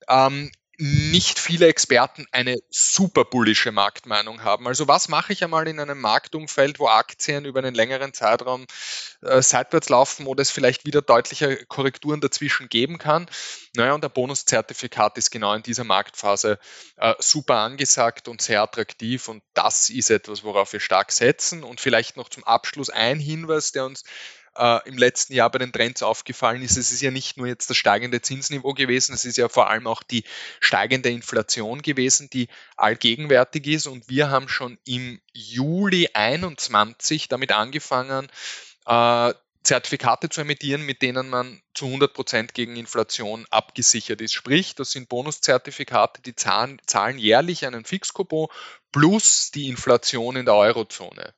ähm, 0.08 0.52
nicht 0.78 1.40
viele 1.40 1.68
Experten 1.68 2.26
eine 2.32 2.58
super 2.70 3.26
bullische 3.26 3.72
Marktmeinung 3.72 4.44
haben. 4.44 4.68
Also 4.68 4.88
was 4.88 5.08
mache 5.08 5.34
ich 5.34 5.44
einmal 5.44 5.68
in 5.68 5.80
einem 5.80 6.00
Marktumfeld, 6.00 6.80
wo 6.80 6.88
Aktien 6.88 7.46
über 7.46 7.60
einen 7.60 7.76
längeren 7.76 8.14
Zeitraum 8.14 8.66
äh, 9.22 9.42
seitwärts 9.42 9.90
laufen 9.90 10.28
oder 10.28 10.42
es 10.42 10.52
vielleicht 10.52 10.86
wieder 10.86 11.02
deutliche 11.02 11.66
Korrekturen 11.66 12.22
dazwischen 12.22 12.70
geben 12.70 12.98
kann? 12.98 13.28
Naja, 13.76 13.94
und 13.94 14.04
der 14.04 14.10
Bonuszertifikat 14.10 15.18
ist 15.18 15.32
genau 15.32 15.54
in 15.54 15.64
dieser 15.64 15.84
Marktphase 15.84 16.60
äh, 16.98 17.14
super 17.20 17.56
angesagt 17.56 18.28
und 18.28 18.42
sehr 18.42 18.62
attraktiv 18.62 19.28
und 19.28 19.44
das 19.54 19.90
ist 19.90 20.10
etwas, 20.10 20.44
worauf 20.44 20.74
wir 20.74 20.80
stark 20.80 21.12
setzen. 21.12 21.64
Und 21.64 21.80
vielleicht 21.80 22.18
noch 22.18 22.30
zum 22.30 22.44
Abschluss 22.44 22.90
ein 22.90 23.20
Hinweis, 23.20 23.72
der 23.72 23.86
uns 23.86 24.04
äh, 24.58 24.80
im 24.88 24.98
letzten 24.98 25.34
Jahr 25.34 25.50
bei 25.50 25.60
den 25.60 25.72
Trends 25.72 26.04
aufgefallen 26.04 26.62
ist. 26.62 26.78
Es 26.78 26.92
ist 26.92 27.02
ja 27.02 27.12
nicht 27.12 27.38
nur 27.38 27.48
jetzt 27.48 27.70
das 27.70 27.78
steigende 27.78 28.22
Zinsniveau 28.22 28.74
gewesen, 28.74 29.14
es 29.14 29.26
ist 29.26 29.38
ja 29.38 29.50
vor 29.50 29.70
allem 29.70 29.88
auch 29.88 30.04
die 30.04 30.24
steigende 30.60 31.10
Inflation 31.10 31.82
gewesen, 31.82 32.30
die 32.32 32.48
allgegenwärtig 32.76 33.68
ist. 33.68 33.88
Und 33.88 34.10
wir 34.10 34.30
haben 34.30 34.48
schon 34.48 34.78
im 34.86 35.20
Juli 35.34 36.10
21 36.14 37.28
damit 37.28 37.52
angefangen, 37.52 38.28
äh, 38.86 39.34
Zertifikate 39.66 40.30
zu 40.30 40.42
emittieren, 40.42 40.84
mit 40.84 41.02
denen 41.02 41.28
man 41.28 41.62
zu 41.74 41.88
100 41.88 42.14
Prozent 42.14 42.54
gegen 42.54 42.76
Inflation 42.76 43.48
abgesichert 43.50 44.22
ist. 44.22 44.34
Sprich, 44.34 44.76
das 44.76 44.92
sind 44.92 45.10
Bonuszertifikate, 45.10 46.22
die 46.22 46.36
zahlen, 46.36 46.80
zahlen 46.86 47.18
jährlich 47.18 47.66
einen 47.66 47.84
Fixcoupon 47.84 48.48
plus 48.92 49.50
die 49.52 49.68
Inflation 49.68 50.36
in 50.36 50.46
der 50.46 50.54
Eurozone. 50.54 51.34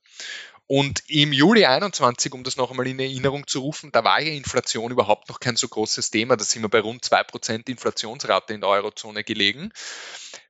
Und 0.68 1.04
im 1.08 1.32
Juli 1.32 1.66
21, 1.66 2.34
um 2.34 2.44
das 2.44 2.58
noch 2.58 2.72
einmal 2.72 2.88
in 2.88 3.00
Erinnerung 3.00 3.48
zu 3.48 3.62
rufen, 3.62 3.90
da 3.94 4.04
war 4.04 4.20
ja 4.20 4.34
Inflation 4.34 4.92
überhaupt 4.92 5.30
noch 5.30 5.40
kein 5.40 5.56
so 5.56 5.70
großes 5.70 6.12
Thema. 6.12 6.36
Da 6.36 6.44
sind 6.44 6.62
wir 6.62 6.70
bei 6.70 6.82
rund 6.82 7.04
2% 7.06 7.70
Inflationsrate 7.70 8.54
in 8.54 8.60
der 8.60 8.70
Eurozone 8.70 9.24
gelegen. 9.24 9.72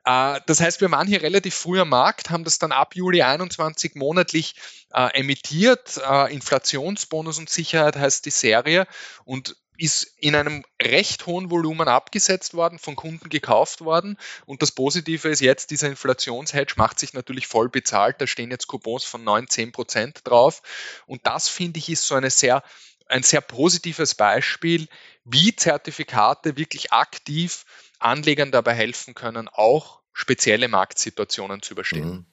Äh, 0.06 0.40
das 0.48 0.60
heißt, 0.60 0.82
wir 0.82 0.90
waren 0.90 1.08
hier 1.08 1.22
relativ 1.22 1.54
früh 1.54 1.80
am 1.80 1.90
Markt, 1.90 2.32
haben 2.32 2.46
das 2.46 2.58
dann 2.58 2.72
ab 2.72 2.96
Juli 2.96 3.22
21 3.22 3.94
monatlich 3.94 4.56
äh, 4.92 5.20
emittiert. 5.20 6.02
Äh, 6.04 6.34
Inflationsbonus 6.34 7.38
und 7.38 7.50
Sicherheit 7.50 7.96
heißt 7.96 8.26
die 8.26 8.32
Serie. 8.32 8.88
Und 9.24 9.56
ist 9.78 10.16
in 10.20 10.36
einem 10.36 10.64
recht 10.82 11.26
hohen 11.26 11.52
Volumen 11.52 11.88
abgesetzt 11.88 12.54
worden, 12.54 12.80
von 12.80 12.96
Kunden 12.96 13.30
gekauft 13.30 13.82
worden. 13.82 14.18
Und 14.46 14.62
das 14.62 14.72
Positive 14.72 15.30
ist 15.30 15.40
jetzt, 15.40 15.72
dieser 15.72 15.88
Inflationshedge 15.88 16.74
macht 16.78 17.00
sich 17.00 17.14
natürlich 17.14 17.48
voll 17.48 17.70
bezahlt. 17.70 18.20
Da 18.20 18.28
stehen 18.28 18.52
jetzt 18.52 18.68
Coupons 18.68 19.04
von 19.04 19.24
9, 19.24 19.48
10 19.48 19.72
Prozent 19.72 20.22
drauf. 20.24 20.62
Und 21.06 21.26
das 21.26 21.48
finde 21.48 21.80
ich 21.80 21.90
ist 21.90 22.08
so 22.08 22.16
eine 22.16 22.30
sehr, 22.30 22.64
ein 23.08 23.24
sehr 23.24 23.42
positives 23.42 24.16
Beispiel, 24.16 24.88
wie 25.24 25.56
Zertifikate 25.56 26.58
wirklich 26.58 26.92
aktiv 26.92 27.66
Anlegern 28.00 28.52
dabei 28.52 28.74
helfen 28.74 29.14
können, 29.14 29.48
auch 29.48 30.02
spezielle 30.14 30.68
Marktsituationen 30.68 31.62
zu 31.62 31.74
überstehen. 31.74 32.10
Mhm. 32.10 32.26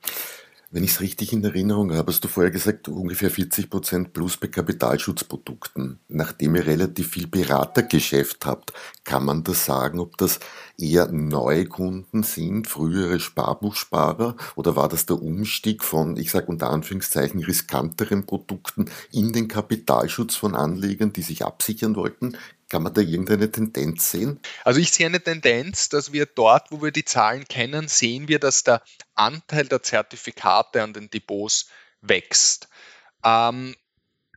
Wenn 0.74 0.82
ich 0.82 0.90
es 0.90 1.00
richtig 1.00 1.32
in 1.32 1.44
Erinnerung 1.44 1.94
habe, 1.94 2.10
hast 2.10 2.24
du 2.24 2.26
vorher 2.26 2.50
gesagt, 2.50 2.88
ungefähr 2.88 3.30
40 3.30 3.70
Prozent 3.70 4.12
plus 4.12 4.36
bei 4.36 4.48
Kapitalschutzprodukten. 4.48 6.00
Nachdem 6.08 6.56
ihr 6.56 6.66
relativ 6.66 7.10
viel 7.10 7.28
Beratergeschäft 7.28 8.44
habt, 8.44 8.72
kann 9.04 9.24
man 9.24 9.44
das 9.44 9.64
sagen, 9.66 10.00
ob 10.00 10.16
das 10.16 10.40
eher 10.76 11.12
neue 11.12 11.66
Kunden 11.66 12.24
sind, 12.24 12.66
frühere 12.66 13.20
Sparbuchsparer, 13.20 14.34
oder 14.56 14.74
war 14.74 14.88
das 14.88 15.06
der 15.06 15.22
Umstieg 15.22 15.84
von, 15.84 16.16
ich 16.16 16.32
sage 16.32 16.46
unter 16.46 16.70
Anführungszeichen, 16.70 17.44
riskanteren 17.44 18.26
Produkten 18.26 18.86
in 19.12 19.32
den 19.32 19.46
Kapitalschutz 19.46 20.34
von 20.34 20.56
Anlegern, 20.56 21.12
die 21.12 21.22
sich 21.22 21.44
absichern 21.44 21.94
wollten? 21.94 22.36
Kann 22.74 22.82
man 22.82 22.92
da 22.92 23.02
irgendeine 23.02 23.52
Tendenz 23.52 24.10
sehen? 24.10 24.40
Also 24.64 24.80
ich 24.80 24.90
sehe 24.90 25.06
eine 25.06 25.22
Tendenz, 25.22 25.90
dass 25.90 26.12
wir 26.12 26.26
dort, 26.26 26.72
wo 26.72 26.82
wir 26.82 26.90
die 26.90 27.04
Zahlen 27.04 27.44
kennen, 27.44 27.86
sehen 27.86 28.26
wir, 28.26 28.40
dass 28.40 28.64
der 28.64 28.82
Anteil 29.14 29.66
der 29.66 29.84
Zertifikate 29.84 30.82
an 30.82 30.92
den 30.92 31.08
Depots 31.08 31.68
wächst. 32.00 32.68
Ähm, 33.24 33.76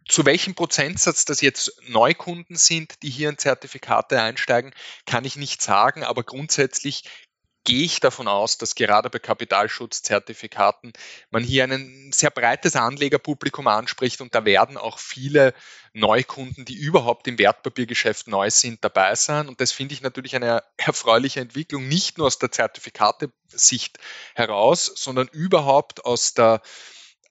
zu 0.08 0.24
welchem 0.27 0.53
Prozentsatz 0.53 1.25
das 1.25 1.41
jetzt 1.41 1.82
Neukunden 1.88 2.58
sind, 2.58 3.01
die 3.01 3.10
hier 3.10 3.29
in 3.29 3.39
Zertifikate 3.39 4.22
einsteigen, 4.22 4.72
kann 5.08 5.25
ich 5.25 5.36
nicht 5.36 5.63
sagen, 5.63 6.03
aber 6.03 6.22
grundsätzlich 6.22 7.06
gehe 7.64 7.84
ich 7.84 8.00
davon 8.00 8.28
aus, 8.28 8.58
dass 8.58 8.76
gerade 8.76 9.10
bei 9.10 9.20
Kapitalschutzzertifikaten 9.20 10.94
man 11.32 11.44
hier 11.44 11.66
ein 11.66 12.12
sehr 12.14 12.30
breites 12.30 12.76
Anlegerpublikum 12.76 13.68
anspricht 13.68 14.22
und 14.22 14.34
da 14.34 14.46
werden 14.46 14.78
auch 14.78 15.00
viele 15.00 15.54
Neukunden, 15.94 16.64
die 16.64 16.76
überhaupt 16.76 17.28
im 17.28 17.40
Wertpapiergeschäft 17.40 18.28
neu 18.28 18.50
sind, 18.52 18.84
dabei 18.84 19.16
sein. 19.16 19.48
Und 19.48 19.60
das 19.60 19.72
finde 19.72 19.94
ich 19.94 20.02
natürlich 20.02 20.36
eine 20.36 20.64
erfreuliche 20.78 21.42
Entwicklung, 21.42 21.88
nicht 21.88 22.18
nur 22.18 22.28
aus 22.28 22.40
der 22.40 22.52
Zertifikate-Sicht 22.52 23.98
heraus, 24.36 24.92
sondern 24.96 25.28
überhaupt 25.28 26.06
aus 26.06 26.34
der 26.34 26.62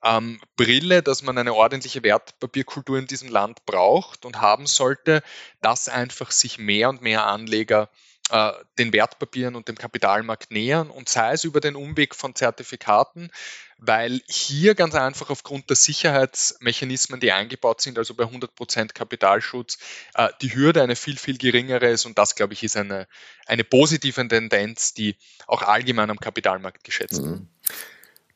ähm, 0.03 0.39
Brille, 0.55 1.01
dass 1.01 1.23
man 1.23 1.37
eine 1.37 1.53
ordentliche 1.53 2.03
Wertpapierkultur 2.03 2.99
in 2.99 3.07
diesem 3.07 3.29
Land 3.29 3.65
braucht 3.65 4.25
und 4.25 4.41
haben 4.41 4.67
sollte, 4.67 5.23
dass 5.61 5.89
einfach 5.89 6.31
sich 6.31 6.57
mehr 6.59 6.89
und 6.89 7.01
mehr 7.01 7.25
Anleger 7.25 7.89
äh, 8.29 8.51
den 8.77 8.93
Wertpapieren 8.93 9.55
und 9.55 9.67
dem 9.67 9.77
Kapitalmarkt 9.77 10.51
nähern 10.51 10.89
und 10.89 11.09
sei 11.09 11.33
es 11.33 11.43
über 11.43 11.59
den 11.59 11.75
Umweg 11.75 12.15
von 12.15 12.35
Zertifikaten, 12.35 13.31
weil 13.77 14.21
hier 14.27 14.75
ganz 14.75 14.95
einfach 14.95 15.29
aufgrund 15.29 15.69
der 15.69 15.77
Sicherheitsmechanismen, 15.77 17.19
die 17.19 17.31
eingebaut 17.31 17.81
sind, 17.81 17.97
also 17.97 18.15
bei 18.15 18.25
100% 18.25 18.93
Kapitalschutz, 18.93 19.77
äh, 20.15 20.29
die 20.41 20.53
Hürde 20.53 20.81
eine 20.81 20.95
viel, 20.95 21.17
viel 21.17 21.37
geringere 21.37 21.87
ist 21.89 22.05
und 22.05 22.17
das, 22.17 22.35
glaube 22.35 22.53
ich, 22.53 22.63
ist 22.63 22.75
eine, 22.75 23.07
eine 23.45 23.63
positive 23.63 24.27
Tendenz, 24.27 24.93
die 24.93 25.15
auch 25.45 25.61
allgemein 25.61 26.09
am 26.09 26.19
Kapitalmarkt 26.19 26.83
geschätzt 26.83 27.21
wird. 27.23 27.39
Mhm. 27.39 27.47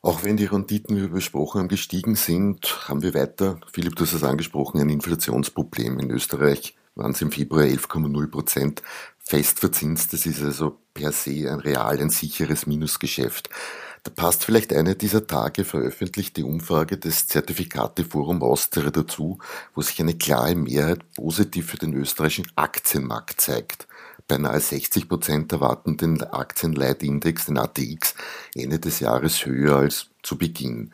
Auch 0.03 0.24
wenn 0.24 0.38
die 0.38 0.45
Renditen, 0.45 0.98
wie 0.98 1.01
wir 1.01 1.10
besprochen 1.10 1.60
haben, 1.60 1.67
gestiegen 1.67 2.15
sind, 2.15 2.88
haben 2.88 3.03
wir 3.03 3.13
weiter, 3.13 3.60
Philipp, 3.71 3.95
du 3.95 4.03
hast 4.03 4.13
es 4.13 4.24
angesprochen, 4.24 4.81
ein 4.81 4.89
Inflationsproblem. 4.89 6.00
In 6.00 6.10
Österreich 6.10 6.75
waren 6.95 7.12
es 7.12 7.21
im 7.21 7.31
Februar 7.31 7.63
11,0 7.63 8.27
Prozent 8.31 8.81
Fest 9.31 9.61
verzinstes 9.61 10.25
ist 10.25 10.43
also 10.43 10.77
per 10.93 11.13
se 11.13 11.50
ein 11.50 11.61
real 11.61 11.97
ein 12.01 12.09
sicheres 12.09 12.67
Minusgeschäft. 12.67 13.50
Da 14.03 14.11
passt 14.11 14.43
vielleicht 14.43 14.73
eine 14.73 14.93
dieser 14.93 15.25
Tage 15.25 15.63
veröffentlichte 15.63 16.45
Umfrage 16.45 16.97
des 16.97 17.29
Zertifikateforum 17.29 18.43
Austria 18.43 18.91
dazu, 18.91 19.39
wo 19.73 19.81
sich 19.81 20.01
eine 20.01 20.17
klare 20.17 20.55
Mehrheit 20.55 21.09
positiv 21.13 21.67
für 21.67 21.77
den 21.77 21.93
österreichischen 21.93 22.51
Aktienmarkt 22.57 23.39
zeigt. 23.39 23.88
Beinahe 24.27 24.59
60 24.59 25.07
Prozent 25.07 25.53
erwarten 25.53 25.95
den 25.95 26.21
Aktienleitindex, 26.23 27.45
den 27.45 27.57
ATX, 27.57 28.15
Ende 28.53 28.79
des 28.79 29.00
Jahres 29.00 29.45
höher 29.45 29.77
als 29.77 30.09
zu 30.23 30.38
Beginn. 30.38 30.91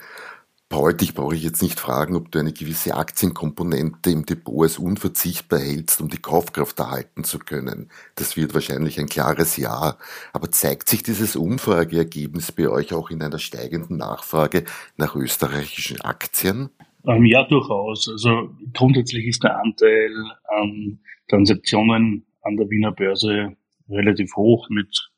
Paul, 0.69 0.93
dich 0.93 1.13
brauche 1.13 1.33
ich 1.33 1.43
jetzt 1.43 1.61
nicht 1.61 1.79
fragen, 1.79 2.15
ob 2.15 2.29
du 2.29 2.39
eine 2.39 2.51
gewisse 2.51 2.95
Aktienkomponente 2.95 4.09
im 4.09 4.25
Depot 4.25 4.63
als 4.63 4.77
unverzichtbar 4.77 5.59
hältst, 5.59 6.01
um 6.01 6.09
die 6.09 6.17
Kaufkraft 6.17 6.77
erhalten 6.79 7.23
zu 7.23 7.39
können. 7.39 7.89
Das 8.15 8.35
wird 8.35 8.53
wahrscheinlich 8.53 8.99
ein 8.99 9.07
klares 9.07 9.55
Ja. 9.55 9.97
Aber 10.33 10.51
zeigt 10.51 10.89
sich 10.89 11.03
dieses 11.03 11.37
Umfrageergebnis 11.37 12.51
bei 12.51 12.67
euch 12.67 12.93
auch 12.93 13.11
in 13.11 13.21
einer 13.21 13.39
steigenden 13.39 13.95
Nachfrage 13.95 14.65
nach 14.97 15.15
österreichischen 15.15 16.01
Aktien? 16.01 16.69
Ähm, 17.07 17.25
ja, 17.25 17.45
durchaus. 17.47 18.09
Also 18.09 18.49
grundsätzlich 18.73 19.25
ist 19.25 19.45
der 19.45 19.57
Anteil 19.61 20.11
an 20.49 20.99
Transaktionen 21.29 22.25
an 22.41 22.57
der 22.57 22.69
Wiener 22.69 22.91
Börse 22.91 23.55
relativ 23.89 24.35
hoch 24.35 24.67
mit 24.69 25.11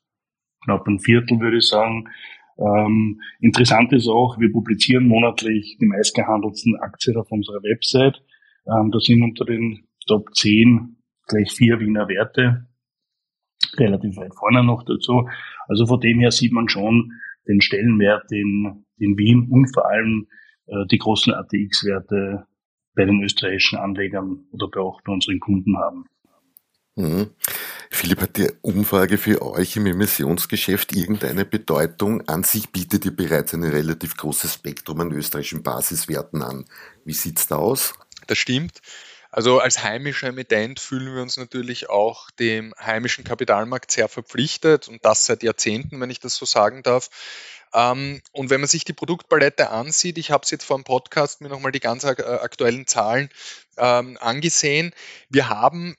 knapp 0.64 0.86
ein 0.86 1.00
Viertel, 1.00 1.40
würde 1.40 1.58
ich 1.58 1.66
sagen. 1.66 2.08
Ähm, 2.60 3.20
interessant 3.40 3.92
ist 3.92 4.08
auch, 4.08 4.38
wir 4.38 4.52
publizieren 4.52 5.08
monatlich 5.08 5.78
die 5.80 5.86
meistgehandelten 5.86 6.76
Aktien 6.76 7.16
auf 7.16 7.30
unserer 7.32 7.62
Website. 7.62 8.22
Ähm, 8.66 8.90
da 8.90 9.00
sind 9.00 9.22
unter 9.22 9.44
den 9.44 9.88
Top 10.06 10.34
10 10.34 10.96
gleich 11.26 11.52
vier 11.52 11.80
Wiener 11.80 12.08
Werte, 12.08 12.66
relativ 13.76 14.16
weit 14.16 14.34
vorne 14.34 14.62
noch 14.62 14.84
dazu. 14.84 15.28
Also 15.68 15.86
von 15.86 16.00
dem 16.00 16.20
her 16.20 16.32
sieht 16.32 16.52
man 16.52 16.68
schon 16.68 17.12
den 17.48 17.60
Stellenwert 17.60 18.30
in, 18.30 18.84
in 18.98 19.16
Wien 19.16 19.48
und 19.50 19.72
vor 19.72 19.88
allem 19.88 20.26
äh, 20.66 20.86
die 20.90 20.98
großen 20.98 21.32
ATX-Werte 21.32 22.46
bei 22.94 23.04
den 23.04 23.22
österreichischen 23.22 23.78
Anlegern 23.78 24.44
oder 24.50 24.82
auch 24.82 25.00
bei 25.02 25.12
unseren 25.12 25.40
Kunden 25.40 25.78
haben. 25.78 26.04
Mhm. 26.96 27.30
Philipp, 27.92 28.20
hat 28.22 28.36
die 28.36 28.50
Umfrage 28.62 29.18
für 29.18 29.42
euch 29.42 29.76
im 29.76 29.84
Emissionsgeschäft 29.84 30.94
irgendeine 30.94 31.44
Bedeutung? 31.44 32.26
An 32.28 32.44
sich 32.44 32.70
bietet 32.70 33.04
ihr 33.04 33.14
bereits 33.14 33.52
ein 33.52 33.64
relativ 33.64 34.16
großes 34.16 34.54
Spektrum 34.54 35.00
an 35.00 35.12
österreichischen 35.12 35.64
Basiswerten 35.64 36.40
an. 36.42 36.66
Wie 37.04 37.12
sieht's 37.12 37.48
da 37.48 37.56
aus? 37.56 37.94
Das 38.28 38.38
stimmt. 38.38 38.80
Also 39.32 39.58
als 39.58 39.82
heimischer 39.82 40.28
Emittent 40.28 40.80
fühlen 40.80 41.14
wir 41.14 41.20
uns 41.20 41.36
natürlich 41.36 41.90
auch 41.90 42.30
dem 42.30 42.74
heimischen 42.80 43.24
Kapitalmarkt 43.24 43.90
sehr 43.90 44.08
verpflichtet 44.08 44.88
und 44.88 45.04
das 45.04 45.26
seit 45.26 45.42
Jahrzehnten, 45.42 46.00
wenn 46.00 46.10
ich 46.10 46.20
das 46.20 46.36
so 46.36 46.46
sagen 46.46 46.82
darf. 46.82 47.10
Ähm, 47.74 48.22
und 48.32 48.50
wenn 48.50 48.60
man 48.60 48.68
sich 48.68 48.84
die 48.84 48.92
Produktpalette 48.92 49.70
ansieht, 49.70 50.16
ich 50.16 50.30
habe 50.30 50.44
es 50.44 50.50
jetzt 50.50 50.64
vor 50.64 50.78
dem 50.78 50.84
Podcast 50.84 51.40
mir 51.40 51.48
nochmal 51.48 51.72
die 51.72 51.80
ganz 51.80 52.04
aktuellen 52.04 52.86
Zahlen 52.86 53.30
ähm, 53.76 54.16
angesehen. 54.20 54.92
Wir 55.28 55.48
haben 55.48 55.96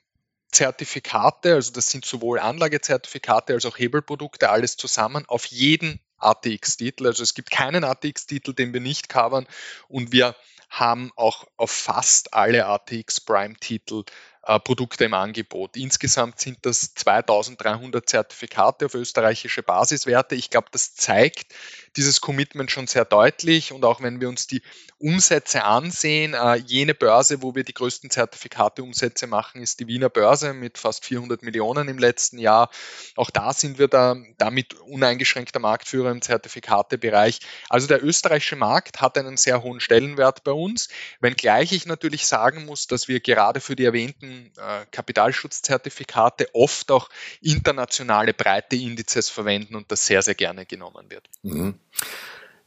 Zertifikate, 0.52 1.54
also 1.54 1.72
das 1.72 1.88
sind 1.88 2.04
sowohl 2.04 2.38
Anlagezertifikate 2.38 3.54
als 3.54 3.66
auch 3.66 3.78
Hebelprodukte, 3.78 4.50
alles 4.50 4.76
zusammen 4.76 5.24
auf 5.26 5.46
jeden 5.46 6.00
ATX-Titel. 6.18 7.06
Also 7.06 7.22
es 7.22 7.34
gibt 7.34 7.50
keinen 7.50 7.84
ATX-Titel, 7.84 8.54
den 8.54 8.72
wir 8.72 8.80
nicht 8.80 9.08
covern 9.08 9.46
und 9.88 10.12
wir 10.12 10.36
haben 10.70 11.10
auch 11.16 11.46
auf 11.56 11.70
fast 11.70 12.32
alle 12.32 12.66
ATX 12.66 13.20
Prime-Titel 13.20 14.04
Produkte 14.42 15.04
im 15.04 15.14
Angebot. 15.14 15.76
Insgesamt 15.76 16.40
sind 16.40 16.58
das 16.62 16.94
2300 16.94 18.08
Zertifikate 18.08 18.86
auf 18.86 18.94
österreichische 18.94 19.62
Basiswerte. 19.62 20.34
Ich 20.34 20.50
glaube, 20.50 20.66
das 20.72 20.96
zeigt 20.96 21.54
dieses 21.96 22.20
Commitment 22.20 22.70
schon 22.70 22.88
sehr 22.88 23.04
deutlich. 23.04 23.72
Und 23.72 23.84
auch 23.84 24.02
wenn 24.02 24.20
wir 24.20 24.28
uns 24.28 24.48
die 24.48 24.62
Umsätze 24.98 25.62
ansehen, 25.62 26.34
äh, 26.34 26.56
jene 26.56 26.94
Börse, 26.94 27.42
wo 27.42 27.54
wir 27.54 27.62
die 27.62 27.74
größten 27.74 28.10
Zertifikate-Umsätze 28.10 29.28
machen, 29.28 29.62
ist 29.62 29.78
die 29.78 29.86
Wiener 29.86 30.08
Börse 30.08 30.54
mit 30.54 30.76
fast 30.76 31.04
400 31.04 31.42
Millionen 31.42 31.86
im 31.88 31.98
letzten 31.98 32.38
Jahr. 32.38 32.68
Auch 33.14 33.30
da 33.30 33.52
sind 33.52 33.78
wir 33.78 33.86
da 33.86 34.16
damit 34.38 34.74
uneingeschränkter 34.74 35.60
Marktführer 35.60 36.10
im 36.10 36.22
Zertifikatebereich. 36.22 37.40
Also 37.68 37.86
der 37.86 38.02
österreichische 38.02 38.56
Markt 38.56 39.00
hat 39.00 39.16
einen 39.18 39.36
sehr 39.36 39.62
hohen 39.62 39.78
Stellenwert 39.78 40.42
bei 40.42 40.52
uns, 40.52 40.88
wenngleich 41.20 41.72
ich 41.72 41.86
natürlich 41.86 42.26
sagen 42.26 42.64
muss, 42.64 42.88
dass 42.88 43.06
wir 43.06 43.20
gerade 43.20 43.60
für 43.60 43.76
die 43.76 43.84
erwähnten 43.84 44.31
äh, 44.56 44.86
Kapitalschutzzertifikate 44.90 46.48
oft 46.54 46.90
auch 46.90 47.08
internationale 47.40 48.34
breite 48.34 48.76
Indizes 48.76 49.28
verwenden 49.28 49.76
und 49.76 49.90
das 49.90 50.06
sehr, 50.06 50.22
sehr 50.22 50.34
gerne 50.34 50.66
genommen 50.66 51.10
wird. 51.10 51.28
Mhm. 51.42 51.74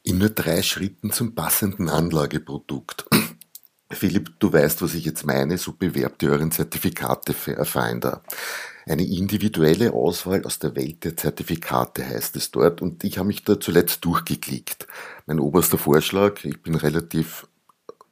In 0.04 0.20
nur 0.20 0.30
drei 0.30 0.62
Schritten 0.62 1.12
zum 1.12 1.34
passenden 1.34 1.90
Anlageprodukt. 1.90 3.06
Philipp, 3.92 4.40
du 4.40 4.52
weißt, 4.52 4.82
was 4.82 4.94
ich 4.96 5.06
jetzt 5.06 5.26
meine, 5.26 5.58
so 5.58 5.74
bewerbt 5.74 6.24
ihr 6.24 6.32
euren 6.32 6.52
Zertifikate-Finder. 6.52 8.24
Eine 8.88 9.06
individuelle 9.06 9.94
Auswahl 9.94 10.44
aus 10.46 10.60
der 10.60 10.76
Welt 10.76 11.04
der 11.04 11.18
Zertifikate 11.18 12.06
heißt 12.06 12.36
es 12.36 12.52
dort 12.52 12.82
und 12.82 13.04
ich 13.04 13.18
habe 13.18 13.28
mich 13.28 13.44
da 13.44 13.60
zuletzt 13.60 14.06
durchgeklickt. 14.06 14.88
Mein 15.26 15.40
oberster 15.40 15.80
Vorschlag, 15.80 16.44
ich 16.44 16.62
bin 16.62 16.76
relativ 16.76 17.48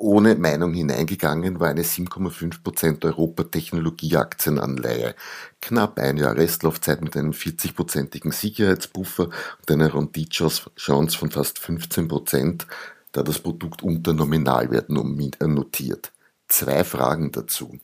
ohne 0.04 0.36
Meinung 0.36 0.74
hineingegangen 0.74 1.62
war 1.62 1.70
eine 1.70 1.84
7,5% 1.84 3.06
Europa-Technologie-Aktienanleihe. 3.06 5.16
Knapp 5.62 5.98
ein 5.98 6.18
Jahr 6.18 6.36
Restlaufzeit 6.36 7.02
mit 7.02 7.16
einem 7.16 7.32
40-prozentigen 7.32 8.34
Sicherheitspuffer 8.34 9.30
und 9.30 9.72
einer 9.72 9.96
Renditechance 9.96 11.18
von 11.18 11.32
fast 11.32 11.60
15%, 11.60 12.66
da 13.13 13.24
das 13.24 13.39
Produkt 13.39 13.82
unter 13.82 14.12
Nominalwert 14.12 14.89
notiert. 14.89 16.12
Zwei 16.48 16.84
Fragen 16.84 17.32
dazu. 17.32 17.80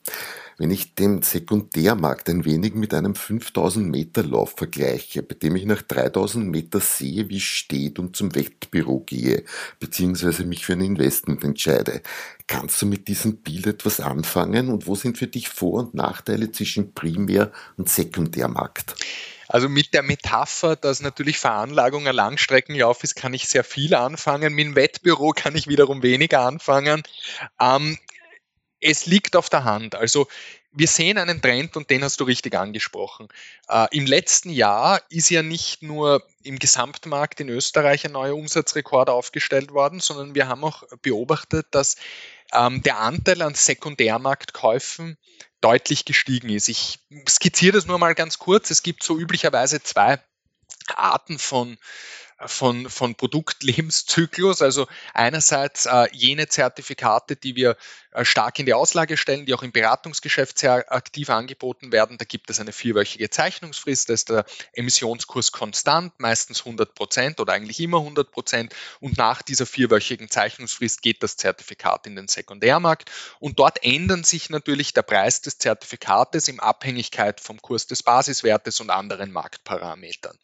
Wenn 0.58 0.70
ich 0.70 0.94
den 0.94 1.22
Sekundärmarkt 1.22 2.28
ein 2.28 2.44
wenig 2.44 2.74
mit 2.74 2.92
einem 2.92 3.14
5000 3.14 3.88
Meter 3.88 4.22
Lauf 4.22 4.54
vergleiche, 4.56 5.22
bei 5.22 5.34
dem 5.34 5.56
ich 5.56 5.64
nach 5.64 5.80
3000 5.80 6.46
Meter 6.46 6.80
sehe, 6.80 7.30
wie 7.30 7.40
steht 7.40 7.98
und 7.98 8.14
zum 8.14 8.34
Wettbüro 8.34 9.00
gehe, 9.00 9.44
beziehungsweise 9.78 10.44
mich 10.44 10.66
für 10.66 10.74
ein 10.74 10.82
Investment 10.82 11.42
entscheide, 11.44 12.02
kannst 12.46 12.82
du 12.82 12.86
mit 12.86 13.08
diesem 13.08 13.38
Bild 13.38 13.66
etwas 13.66 14.00
anfangen 14.00 14.68
und 14.68 14.86
wo 14.86 14.94
sind 14.94 15.16
für 15.16 15.28
dich 15.28 15.48
Vor- 15.48 15.80
und 15.80 15.94
Nachteile 15.94 16.52
zwischen 16.52 16.92
Primär- 16.92 17.52
und 17.78 17.88
Sekundärmarkt? 17.88 18.94
Also 19.48 19.68
mit 19.68 19.94
der 19.94 20.02
Metapher, 20.02 20.76
dass 20.76 21.00
natürlich 21.00 21.38
Veranlagung 21.38 22.06
ein 22.06 22.14
Langstreckenlauf 22.14 23.02
ist, 23.02 23.16
kann 23.16 23.34
ich 23.34 23.48
sehr 23.48 23.64
viel 23.64 23.94
anfangen. 23.94 24.54
Mit 24.54 24.66
dem 24.66 24.76
Wettbüro 24.76 25.32
kann 25.34 25.56
ich 25.56 25.66
wiederum 25.66 26.04
weniger 26.04 26.42
anfangen. 26.42 27.02
Ähm, 27.58 27.98
es 28.80 29.06
liegt 29.06 29.36
auf 29.36 29.48
der 29.50 29.64
Hand. 29.64 29.94
Also 29.94 30.26
wir 30.72 30.86
sehen 30.86 31.18
einen 31.18 31.42
Trend 31.42 31.76
und 31.76 31.90
den 31.90 32.04
hast 32.04 32.20
du 32.20 32.24
richtig 32.24 32.54
angesprochen. 32.54 33.28
Äh, 33.68 33.88
Im 33.90 34.06
letzten 34.06 34.50
Jahr 34.50 35.02
ist 35.08 35.30
ja 35.30 35.42
nicht 35.42 35.82
nur 35.82 36.24
im 36.42 36.58
Gesamtmarkt 36.58 37.40
in 37.40 37.48
Österreich 37.48 38.04
ein 38.04 38.12
neuer 38.12 38.36
Umsatzrekord 38.36 39.10
aufgestellt 39.10 39.72
worden, 39.72 40.00
sondern 40.00 40.34
wir 40.34 40.48
haben 40.48 40.64
auch 40.64 40.84
beobachtet, 41.02 41.66
dass 41.72 41.96
ähm, 42.52 42.82
der 42.82 42.98
Anteil 42.98 43.42
an 43.42 43.54
Sekundärmarktkäufen 43.54 45.18
deutlich 45.60 46.04
gestiegen 46.04 46.48
ist. 46.50 46.68
Ich 46.68 47.00
skizziere 47.28 47.76
das 47.76 47.86
nur 47.86 47.98
mal 47.98 48.14
ganz 48.14 48.38
kurz. 48.38 48.70
Es 48.70 48.82
gibt 48.82 49.02
so 49.02 49.18
üblicherweise 49.18 49.82
zwei 49.82 50.20
Arten 50.94 51.38
von 51.38 51.78
von, 52.46 52.88
von 52.88 53.14
Produktlebenszyklus. 53.14 54.62
Also 54.62 54.86
einerseits 55.14 55.86
äh, 55.86 56.08
jene 56.12 56.48
Zertifikate, 56.48 57.36
die 57.36 57.56
wir 57.56 57.76
äh, 58.12 58.24
stark 58.24 58.58
in 58.58 58.66
die 58.66 58.74
Auslage 58.74 59.16
stellen, 59.16 59.46
die 59.46 59.54
auch 59.54 59.62
im 59.62 59.72
Beratungsgeschäft 59.72 60.58
sehr 60.58 60.92
aktiv 60.92 61.30
angeboten 61.30 61.92
werden. 61.92 62.18
Da 62.18 62.24
gibt 62.24 62.50
es 62.50 62.58
eine 62.58 62.72
vierwöchige 62.72 63.30
Zeichnungsfrist, 63.30 64.08
da 64.08 64.14
ist 64.14 64.30
der 64.30 64.44
Emissionskurs 64.72 65.52
konstant, 65.52 66.18
meistens 66.18 66.60
100 66.60 66.94
Prozent 66.94 67.40
oder 67.40 67.52
eigentlich 67.52 67.80
immer 67.80 67.98
100 67.98 68.32
Prozent. 68.32 68.74
Und 69.00 69.16
nach 69.16 69.42
dieser 69.42 69.66
vierwöchigen 69.66 70.30
Zeichnungsfrist 70.30 71.02
geht 71.02 71.22
das 71.22 71.36
Zertifikat 71.36 72.06
in 72.06 72.16
den 72.16 72.28
Sekundärmarkt. 72.28 73.10
Und 73.38 73.58
dort 73.58 73.84
ändern 73.84 74.24
sich 74.24 74.50
natürlich 74.50 74.92
der 74.92 75.02
Preis 75.02 75.40
des 75.40 75.58
Zertifikates 75.58 76.48
in 76.48 76.58
Abhängigkeit 76.58 77.40
vom 77.40 77.60
Kurs 77.62 77.86
des 77.86 78.02
Basiswertes 78.02 78.80
und 78.80 78.90
anderen 78.90 79.30
Marktparametern. 79.30 80.36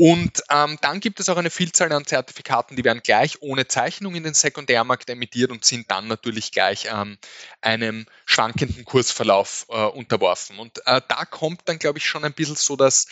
Und 0.00 0.42
ähm, 0.48 0.78
dann 0.80 1.00
gibt 1.00 1.20
es 1.20 1.28
auch 1.28 1.36
eine 1.36 1.50
Vielzahl 1.50 1.92
an 1.92 2.06
Zertifikaten, 2.06 2.74
die 2.74 2.84
werden 2.84 3.02
gleich 3.04 3.42
ohne 3.42 3.68
Zeichnung 3.68 4.14
in 4.14 4.22
den 4.22 4.32
Sekundärmarkt 4.32 5.10
emittiert 5.10 5.50
und 5.50 5.62
sind 5.62 5.90
dann 5.90 6.08
natürlich 6.08 6.52
gleich 6.52 6.88
ähm, 6.90 7.18
einem 7.60 8.06
schwankenden 8.24 8.86
Kursverlauf 8.86 9.66
äh, 9.68 9.84
unterworfen. 9.84 10.58
Und 10.58 10.78
äh, 10.86 11.02
da 11.06 11.26
kommt 11.26 11.60
dann, 11.66 11.78
glaube 11.78 11.98
ich, 11.98 12.06
schon 12.06 12.24
ein 12.24 12.32
bisschen 12.32 12.56
so 12.56 12.76
das, 12.76 13.08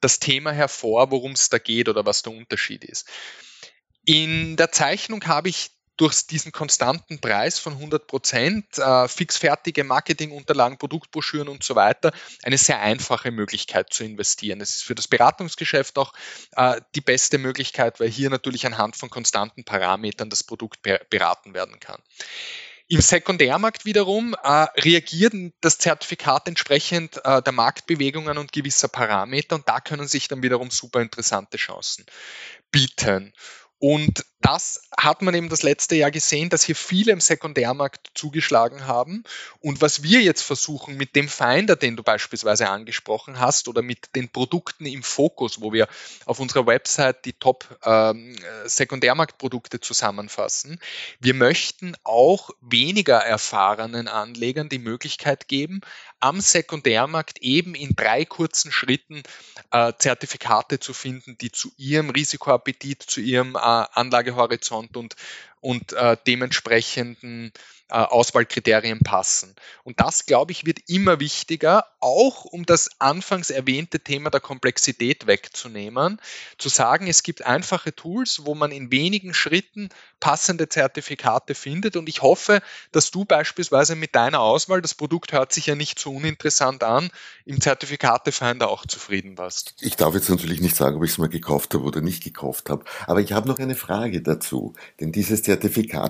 das 0.00 0.18
Thema 0.18 0.50
hervor, 0.50 1.12
worum 1.12 1.32
es 1.32 1.50
da 1.50 1.58
geht 1.58 1.88
oder 1.88 2.04
was 2.04 2.22
der 2.22 2.32
Unterschied 2.32 2.82
ist. 2.82 3.08
In 4.04 4.56
der 4.56 4.72
Zeichnung 4.72 5.24
habe 5.28 5.50
ich 5.50 5.70
durch 5.96 6.26
diesen 6.26 6.52
konstanten 6.52 7.20
Preis 7.20 7.58
von 7.58 7.74
100 7.74 8.06
Prozent, 8.06 8.78
äh, 8.78 9.08
fixfertige 9.08 9.84
Marketingunterlagen, 9.84 10.78
Produktbroschüren 10.78 11.48
und 11.48 11.62
so 11.62 11.74
weiter, 11.76 12.12
eine 12.42 12.58
sehr 12.58 12.80
einfache 12.80 13.30
Möglichkeit 13.30 13.92
zu 13.92 14.04
investieren. 14.04 14.60
Es 14.60 14.76
ist 14.76 14.84
für 14.84 14.94
das 14.94 15.08
Beratungsgeschäft 15.08 15.96
auch 15.98 16.12
äh, 16.56 16.80
die 16.94 17.00
beste 17.00 17.38
Möglichkeit, 17.38 18.00
weil 18.00 18.08
hier 18.08 18.30
natürlich 18.30 18.66
anhand 18.66 18.96
von 18.96 19.10
konstanten 19.10 19.64
Parametern 19.64 20.30
das 20.30 20.42
Produkt 20.42 20.80
beraten 20.82 21.54
werden 21.54 21.78
kann. 21.78 22.00
Im 22.86 23.00
Sekundärmarkt 23.00 23.86
wiederum 23.86 24.34
äh, 24.42 24.48
reagiert 24.78 25.34
das 25.62 25.78
Zertifikat 25.78 26.48
entsprechend 26.48 27.18
äh, 27.24 27.40
der 27.40 27.52
Marktbewegungen 27.52 28.36
und 28.36 28.52
gewisser 28.52 28.88
Parameter 28.88 29.54
und 29.54 29.66
da 29.68 29.80
können 29.80 30.06
sich 30.06 30.28
dann 30.28 30.42
wiederum 30.42 30.70
super 30.70 31.00
interessante 31.00 31.56
Chancen 31.56 32.04
bieten. 32.70 33.32
Und 33.78 34.24
das 34.44 34.82
hat 34.94 35.22
man 35.22 35.34
eben 35.34 35.48
das 35.48 35.62
letzte 35.62 35.96
Jahr 35.96 36.10
gesehen, 36.10 36.50
dass 36.50 36.62
hier 36.62 36.76
viele 36.76 37.12
im 37.12 37.20
Sekundärmarkt 37.20 38.10
zugeschlagen 38.12 38.86
haben. 38.86 39.24
Und 39.60 39.80
was 39.80 40.02
wir 40.02 40.20
jetzt 40.20 40.42
versuchen 40.42 40.98
mit 40.98 41.16
dem 41.16 41.30
Finder, 41.30 41.76
den 41.76 41.96
du 41.96 42.02
beispielsweise 42.02 42.68
angesprochen 42.68 43.40
hast, 43.40 43.68
oder 43.68 43.80
mit 43.80 44.14
den 44.14 44.28
Produkten 44.28 44.84
im 44.84 45.02
Fokus, 45.02 45.62
wo 45.62 45.72
wir 45.72 45.88
auf 46.26 46.40
unserer 46.40 46.66
Website 46.66 47.24
die 47.24 47.32
Top 47.32 47.78
ähm, 47.86 48.36
Sekundärmarktprodukte 48.66 49.80
zusammenfassen, 49.80 50.78
wir 51.20 51.32
möchten 51.32 51.96
auch 52.04 52.50
weniger 52.60 53.16
erfahrenen 53.16 54.08
Anlegern 54.08 54.68
die 54.68 54.78
Möglichkeit 54.78 55.48
geben, 55.48 55.80
am 56.20 56.40
Sekundärmarkt 56.40 57.38
eben 57.40 57.74
in 57.74 57.96
drei 57.96 58.24
kurzen 58.24 58.72
Schritten 58.72 59.22
äh, 59.70 59.92
Zertifikate 59.98 60.80
zu 60.80 60.92
finden, 60.92 61.36
die 61.38 61.50
zu 61.50 61.70
ihrem 61.76 62.10
Risikoappetit, 62.10 63.02
zu 63.02 63.20
ihrem 63.20 63.56
äh, 63.56 63.58
Anlagehorizont 64.34 64.96
und, 64.96 65.14
und 65.64 65.94
äh, 65.94 66.18
dementsprechenden 66.26 67.52
äh, 67.88 67.96
Auswahlkriterien 67.96 69.00
passen. 69.00 69.54
Und 69.82 70.00
das, 70.00 70.26
glaube 70.26 70.52
ich, 70.52 70.66
wird 70.66 70.78
immer 70.88 71.20
wichtiger, 71.20 71.86
auch 72.00 72.44
um 72.44 72.66
das 72.66 72.90
anfangs 72.98 73.48
erwähnte 73.48 74.00
Thema 74.00 74.30
der 74.30 74.40
Komplexität 74.40 75.26
wegzunehmen, 75.26 76.20
zu 76.58 76.68
sagen, 76.68 77.06
es 77.06 77.22
gibt 77.22 77.46
einfache 77.46 77.94
Tools, 77.94 78.42
wo 78.44 78.54
man 78.54 78.72
in 78.72 78.90
wenigen 78.90 79.32
Schritten 79.32 79.88
passende 80.20 80.68
Zertifikate 80.68 81.54
findet. 81.54 81.96
Und 81.96 82.08
ich 82.08 82.20
hoffe, 82.20 82.60
dass 82.92 83.10
du 83.10 83.24
beispielsweise 83.24 83.96
mit 83.96 84.14
deiner 84.14 84.40
Auswahl, 84.40 84.82
das 84.82 84.94
Produkt 84.94 85.32
hört 85.32 85.52
sich 85.52 85.66
ja 85.66 85.74
nicht 85.74 85.98
so 85.98 86.12
uninteressant 86.12 86.84
an, 86.84 87.10
im 87.46 87.60
Zertifikatefinder 87.60 88.68
auch 88.68 88.86
zufrieden 88.86 89.38
warst. 89.38 89.74
Ich 89.80 89.96
darf 89.96 90.14
jetzt 90.14 90.28
natürlich 90.28 90.60
nicht 90.60 90.76
sagen, 90.76 90.96
ob 90.96 91.04
ich 91.04 91.10
es 91.12 91.18
mal 91.18 91.28
gekauft 91.28 91.74
habe 91.74 91.84
oder 91.84 92.00
nicht 92.00 92.22
gekauft 92.22 92.70
habe, 92.70 92.84
aber 93.06 93.20
ich 93.20 93.32
habe 93.32 93.48
noch 93.48 93.58
eine 93.58 93.76
Frage 93.76 94.20
dazu. 94.22 94.74
Denn 95.00 95.12
dieses 95.12 95.42
Zertifikat 95.42 95.53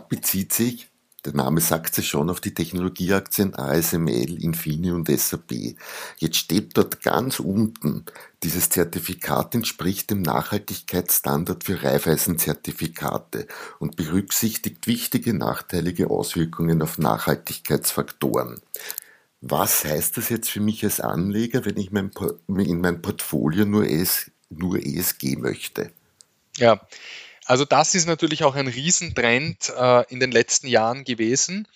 bezieht 0.09 0.52
sich 0.52 0.88
der 1.24 1.35
Name 1.35 1.62
sagt 1.62 1.96
es 1.96 2.04
schon 2.04 2.28
auf 2.28 2.40
die 2.40 2.52
Technologieaktien 2.52 3.54
ASML, 3.54 4.42
Infini 4.42 4.90
und 4.90 5.09
SAP. 5.09 5.76
Jetzt 6.18 6.37
steht 6.37 6.76
dort 6.76 7.02
ganz 7.02 7.40
unten, 7.40 8.04
dieses 8.42 8.68
Zertifikat 8.68 9.54
entspricht 9.54 10.11
dem 10.11 10.20
Nachhaltigkeitsstandard 10.20 11.64
für 11.64 11.83
Reifeisenzertifikate 11.83 13.46
und 13.78 13.96
berücksichtigt 13.96 14.87
wichtige 14.87 15.33
nachteilige 15.33 16.11
Auswirkungen 16.11 16.83
auf 16.83 16.98
Nachhaltigkeitsfaktoren. 16.98 18.61
Was 19.40 19.85
heißt 19.85 20.18
das 20.18 20.28
jetzt 20.28 20.50
für 20.50 20.61
mich 20.61 20.85
als 20.85 21.00
Anleger, 21.00 21.64
wenn 21.64 21.78
ich 21.78 21.90
mein, 21.90 22.11
in 22.48 22.80
mein 22.83 23.00
Portfolio 23.00 23.64
nur, 23.64 23.87
ES, 23.87 24.30
nur 24.50 24.76
ESG 24.78 25.37
möchte? 25.37 25.90
Ja, 26.59 26.87
also 27.44 27.64
das 27.64 27.94
ist 27.94 28.07
natürlich 28.07 28.44
auch 28.44 28.54
ein 28.54 28.68
Riesentrend 28.68 29.72
äh, 29.76 30.04
in 30.12 30.20
den 30.20 30.33
letzten 30.33 30.66
Jahren 30.66 31.04
gewesen. 31.04 31.66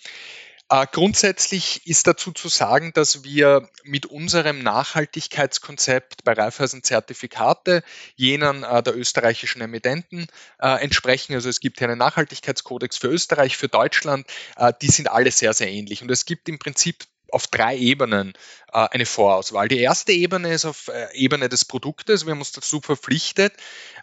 Äh, 0.71 0.85
grundsätzlich 0.91 1.87
ist 1.87 2.05
dazu 2.05 2.31
zu 2.31 2.47
sagen, 2.47 2.91
dass 2.93 3.23
wir 3.23 3.67
mit 3.83 4.05
unserem 4.05 4.61
Nachhaltigkeitskonzept 4.61 6.23
bei 6.23 6.33
Raiffeisen 6.33 6.83
Zertifikate 6.83 7.83
jenen 8.15 8.63
äh, 8.63 8.83
der 8.83 8.95
österreichischen 8.95 9.61
Emittenten 9.61 10.27
äh, 10.59 10.81
entsprechen. 10.83 11.33
Also 11.33 11.49
es 11.49 11.59
gibt 11.59 11.79
hier 11.79 11.89
einen 11.89 11.97
Nachhaltigkeitskodex 11.97 12.97
für 12.97 13.07
Österreich, 13.07 13.57
für 13.57 13.67
Deutschland. 13.67 14.27
Äh, 14.57 14.71
die 14.79 14.89
sind 14.89 15.09
alle 15.09 15.31
sehr, 15.31 15.53
sehr 15.53 15.71
ähnlich. 15.71 16.03
Und 16.03 16.11
es 16.11 16.25
gibt 16.25 16.47
im 16.47 16.59
Prinzip 16.59 17.03
auf 17.31 17.47
drei 17.47 17.75
Ebenen 17.75 18.33
eine 18.73 19.05
Vorauswahl. 19.05 19.67
Die 19.67 19.79
erste 19.79 20.11
Ebene 20.11 20.53
ist 20.53 20.65
auf 20.65 20.87
äh, 20.87 21.07
Ebene 21.13 21.49
des 21.49 21.65
Produktes. 21.65 22.25
Wir 22.25 22.31
haben 22.31 22.39
uns 22.39 22.51
dazu 22.51 22.81
verpflichtet, 22.81 23.53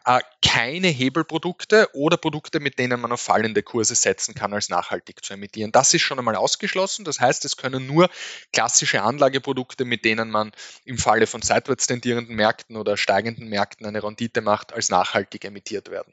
äh, 0.05 0.21
keine 0.43 0.89
Hebelprodukte 0.89 1.89
oder 1.95 2.17
Produkte, 2.17 2.61
mit 2.61 2.79
denen 2.79 3.01
man 3.01 3.13
auf 3.13 3.21
fallende 3.21 3.63
Kurse 3.63 3.95
setzen 3.95 4.35
kann, 4.35 4.53
als 4.53 4.69
nachhaltig 4.69 5.25
zu 5.25 5.35
emittieren. 5.35 5.73
Das 5.73 5.93
ist 5.95 6.03
schon 6.03 6.19
einmal 6.19 6.37
ausgeschlossen. 6.37 7.05
Das 7.05 7.21
heißt, 7.21 7.45
es 7.45 7.57
können 7.57 7.87
nur 7.87 8.09
klassische 8.53 9.03
Anlageprodukte, 9.03 9.85
mit 9.85 10.05
denen 10.05 10.31
man 10.31 10.53
im 10.85 10.99
Falle 10.99 11.27
von 11.27 11.43
seitwärts 11.43 11.87
tendierenden 11.87 12.37
Märkten 12.37 12.77
oder 12.77 12.97
steigenden 12.97 13.49
Märkten 13.49 13.87
eine 13.87 14.03
Rendite 14.03 14.41
macht, 14.41 14.73
als 14.73 14.89
nachhaltig 14.89 15.45
emittiert 15.45 15.91
werden. 15.91 16.13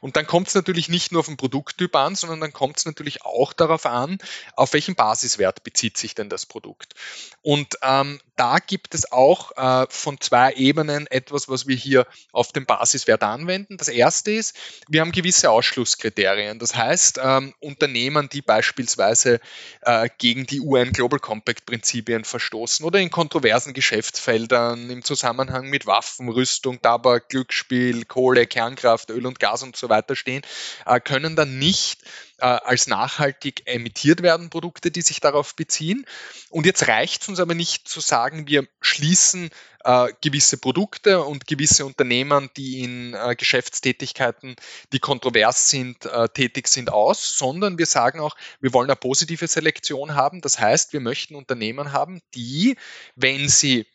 Und 0.00 0.16
dann 0.16 0.26
kommt 0.26 0.48
es 0.48 0.54
natürlich 0.54 0.88
nicht 0.88 1.12
nur 1.12 1.20
auf 1.20 1.26
den 1.26 1.36
Produkttyp 1.36 1.94
an, 1.96 2.14
sondern 2.14 2.40
dann 2.40 2.52
kommt 2.52 2.78
es 2.78 2.84
natürlich 2.84 3.24
auch 3.24 3.52
darauf 3.52 3.86
an, 3.86 4.18
auf 4.54 4.72
welchen 4.72 4.94
Basiswert 4.94 5.64
bezieht 5.64 5.96
sich 5.96 6.14
denn 6.14 6.28
das 6.28 6.46
Produkt. 6.46 6.94
Und 7.42 7.82
ähm, 8.00 8.20
da 8.36 8.58
gibt 8.58 8.94
es 8.94 9.12
auch 9.12 9.52
äh, 9.56 9.86
von 9.90 10.20
zwei 10.20 10.52
Ebenen 10.54 11.06
etwas, 11.06 11.48
was 11.48 11.66
wir 11.66 11.76
hier 11.76 12.06
auf 12.32 12.52
dem 12.52 12.66
Basiswert 12.66 13.22
anwenden. 13.22 13.76
Das 13.76 13.88
erste 13.88 14.32
ist, 14.32 14.56
wir 14.88 15.00
haben 15.00 15.12
gewisse 15.12 15.50
Ausschlusskriterien. 15.50 16.58
Das 16.58 16.74
heißt, 16.74 17.20
ähm, 17.22 17.54
Unternehmen, 17.60 18.28
die 18.30 18.42
beispielsweise 18.42 19.40
äh, 19.82 20.08
gegen 20.18 20.46
die 20.46 20.60
UN 20.60 20.92
Global 20.92 21.18
Compact 21.18 21.66
Prinzipien 21.66 22.24
verstoßen 22.24 22.84
oder 22.86 22.98
in 22.98 23.10
kontroversen 23.10 23.74
Geschäftsfeldern 23.74 24.90
im 24.90 25.04
Zusammenhang 25.04 25.68
mit 25.68 25.86
Waffen, 25.86 26.28
Rüstung, 26.28 26.80
Tabak, 26.80 27.28
Glücksspiel, 27.28 28.06
Kohle, 28.06 28.46
Kernkraft, 28.46 29.10
Öl 29.10 29.26
und 29.26 29.38
Gas 29.40 29.62
und 29.62 29.76
so 29.76 29.88
weiter 29.88 30.16
stehen, 30.16 30.42
äh, 30.86 31.00
können 31.00 31.36
dann 31.36 31.58
nicht 31.58 32.00
äh, 32.42 32.46
als 32.46 32.88
nachhaltig 32.88 33.62
emittiert 33.66 34.20
werden, 34.20 34.50
Produkte, 34.50 34.90
die 34.90 35.02
sich 35.02 35.20
darauf 35.20 35.54
beziehen. 35.54 36.04
Und 36.50 36.66
jetzt 36.66 36.88
reicht 36.88 37.22
es 37.22 37.28
uns 37.28 37.38
aber 37.38 37.54
nicht 37.54 37.88
zu 37.88 38.00
sagen, 38.00 38.48
wir 38.48 38.66
schließen 38.80 39.50
äh, 39.84 40.08
gewisse 40.20 40.58
Produkte 40.58 41.22
und 41.22 41.46
gewisse 41.46 41.86
Unternehmen, 41.86 42.50
die 42.56 42.82
in 42.82 43.14
äh, 43.14 43.36
Geschäftstätigkeiten, 43.36 44.56
die 44.92 44.98
kontrovers 44.98 45.68
sind, 45.68 46.04
äh, 46.04 46.28
tätig 46.30 46.66
sind, 46.66 46.90
aus, 46.90 47.38
sondern 47.38 47.78
wir 47.78 47.86
sagen 47.86 48.18
auch, 48.18 48.36
wir 48.60 48.72
wollen 48.72 48.90
eine 48.90 48.96
positive 48.96 49.46
Selektion 49.46 50.16
haben. 50.16 50.40
Das 50.40 50.58
heißt, 50.58 50.92
wir 50.92 51.00
möchten 51.00 51.36
Unternehmen 51.36 51.92
haben, 51.92 52.22
die, 52.34 52.76
wenn 53.14 53.48
sie 53.48 53.86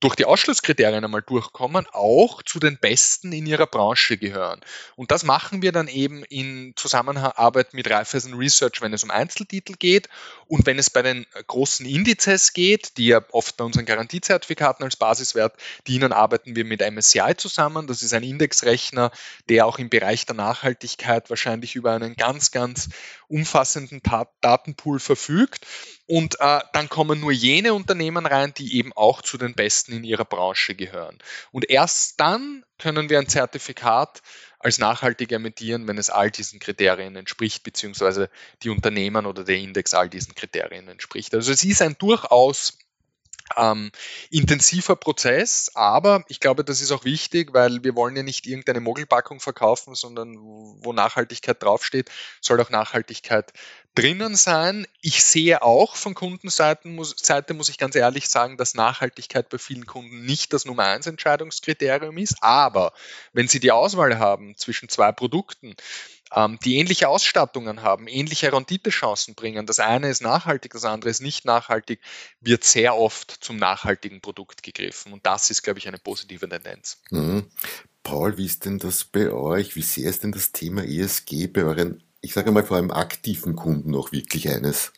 durch 0.00 0.14
die 0.14 0.24
Ausschlusskriterien 0.24 1.04
einmal 1.04 1.22
durchkommen, 1.22 1.86
auch 1.92 2.42
zu 2.42 2.60
den 2.60 2.78
Besten 2.78 3.32
in 3.32 3.46
ihrer 3.46 3.66
Branche 3.66 4.16
gehören. 4.16 4.60
Und 4.94 5.10
das 5.10 5.24
machen 5.24 5.60
wir 5.60 5.72
dann 5.72 5.88
eben 5.88 6.22
in 6.24 6.72
Zusammenarbeit 6.76 7.74
mit 7.74 7.90
Raiffeisen 7.90 8.34
Research, 8.34 8.80
wenn 8.80 8.92
es 8.92 9.02
um 9.02 9.10
Einzeltitel 9.10 9.74
geht 9.74 10.08
und 10.46 10.66
wenn 10.66 10.78
es 10.78 10.88
bei 10.88 11.02
den 11.02 11.26
großen 11.46 11.84
Indizes 11.84 12.52
geht, 12.52 12.96
die 12.96 13.08
ja 13.08 13.24
oft 13.32 13.56
bei 13.56 13.64
unseren 13.64 13.86
Garantiezertifikaten 13.86 14.84
als 14.84 14.96
Basiswert 14.96 15.56
dienen, 15.88 16.12
arbeiten 16.12 16.54
wir 16.54 16.64
mit 16.64 16.80
MSCI 16.80 17.34
zusammen. 17.36 17.86
Das 17.88 18.02
ist 18.02 18.14
ein 18.14 18.22
Indexrechner, 18.22 19.10
der 19.48 19.66
auch 19.66 19.78
im 19.78 19.88
Bereich 19.88 20.26
der 20.26 20.36
Nachhaltigkeit 20.36 21.28
wahrscheinlich 21.28 21.74
über 21.74 21.92
einen 21.92 22.14
ganz, 22.14 22.52
ganz 22.52 22.88
umfassenden 23.28 24.00
Datenpool 24.40 25.00
verfügt. 25.00 25.66
Und 26.06 26.40
äh, 26.40 26.60
dann 26.72 26.88
kommen 26.88 27.20
nur 27.20 27.32
jene 27.32 27.74
Unternehmen 27.74 28.26
rein, 28.26 28.54
die 28.56 28.76
eben 28.76 28.92
auch 28.94 29.22
zu 29.22 29.38
den 29.38 29.54
besten 29.54 29.92
in 29.92 30.04
ihrer 30.04 30.24
Branche 30.24 30.74
gehören. 30.74 31.18
Und 31.52 31.68
erst 31.70 32.18
dann 32.20 32.64
können 32.78 33.10
wir 33.10 33.18
ein 33.18 33.28
Zertifikat 33.28 34.22
als 34.58 34.78
nachhaltig 34.78 35.30
emittieren, 35.32 35.86
wenn 35.86 35.98
es 35.98 36.10
all 36.10 36.30
diesen 36.30 36.58
Kriterien 36.58 37.14
entspricht, 37.14 37.62
beziehungsweise 37.62 38.28
die 38.62 38.70
Unternehmen 38.70 39.26
oder 39.26 39.44
der 39.44 39.56
Index 39.56 39.94
all 39.94 40.08
diesen 40.08 40.34
Kriterien 40.34 40.88
entspricht. 40.88 41.34
Also 41.34 41.52
es 41.52 41.62
ist 41.62 41.82
ein 41.82 41.96
durchaus 41.98 42.78
ähm, 43.56 43.90
intensiver 44.30 44.96
Prozess, 44.96 45.70
aber 45.74 46.24
ich 46.28 46.40
glaube, 46.40 46.64
das 46.64 46.80
ist 46.80 46.92
auch 46.92 47.04
wichtig, 47.04 47.52
weil 47.54 47.82
wir 47.84 47.94
wollen 47.94 48.16
ja 48.16 48.22
nicht 48.22 48.46
irgendeine 48.46 48.80
Mogelpackung 48.80 49.40
verkaufen, 49.40 49.94
sondern 49.94 50.36
wo 50.38 50.92
Nachhaltigkeit 50.92 51.62
draufsteht, 51.62 52.10
soll 52.40 52.60
auch 52.60 52.70
Nachhaltigkeit 52.70 53.52
drinnen 53.94 54.36
sein. 54.36 54.86
Ich 55.00 55.24
sehe 55.24 55.62
auch 55.62 55.96
von 55.96 56.14
Kundenseite 56.14 56.86
muss, 56.86 57.16
Seite 57.20 57.52
muss 57.52 57.68
ich 57.68 57.78
ganz 57.78 57.96
ehrlich 57.96 58.28
sagen, 58.28 58.56
dass 58.56 58.74
Nachhaltigkeit 58.74 59.48
bei 59.48 59.58
vielen 59.58 59.86
Kunden 59.86 60.24
nicht 60.24 60.52
das 60.52 60.64
Nummer 60.64 60.84
eins 60.84 61.08
Entscheidungskriterium 61.08 62.16
ist. 62.18 62.36
Aber 62.40 62.92
wenn 63.32 63.48
Sie 63.48 63.58
die 63.58 63.72
Auswahl 63.72 64.18
haben 64.20 64.56
zwischen 64.56 64.88
zwei 64.88 65.10
Produkten, 65.10 65.74
die 66.64 66.76
ähnliche 66.76 67.08
Ausstattungen 67.08 67.82
haben, 67.82 68.06
ähnliche 68.06 68.52
Renditechancen 68.52 69.34
bringen, 69.34 69.66
das 69.66 69.80
eine 69.80 70.08
ist 70.08 70.22
nachhaltig, 70.22 70.72
das 70.72 70.84
andere 70.84 71.10
ist 71.10 71.22
nicht 71.22 71.44
nachhaltig, 71.44 72.00
wird 72.40 72.64
sehr 72.64 72.96
oft 72.96 73.30
zum 73.30 73.56
nachhaltigen 73.56 74.20
Produkt 74.20 74.62
gegriffen. 74.62 75.12
Und 75.12 75.24
das 75.24 75.50
ist, 75.50 75.62
glaube 75.62 75.78
ich, 75.78 75.88
eine 75.88 75.98
positive 75.98 76.48
Tendenz. 76.48 77.00
Mhm. 77.10 77.46
Paul, 78.02 78.36
wie 78.38 78.46
ist 78.46 78.64
denn 78.64 78.78
das 78.78 79.04
bei 79.04 79.30
euch? 79.30 79.76
Wie 79.76 79.82
sehr 79.82 80.08
ist 80.08 80.22
denn 80.22 80.32
das 80.32 80.52
Thema 80.52 80.84
ESG 80.84 81.46
bei 81.48 81.64
euren 81.64 82.02
ich 82.20 82.32
sage 82.32 82.52
mal 82.52 82.64
vor 82.64 82.76
allem 82.76 82.90
aktiven 82.90 83.54
Kunden 83.56 83.94
auch 83.94 84.12
wirklich 84.12 84.48
eines? 84.48 84.92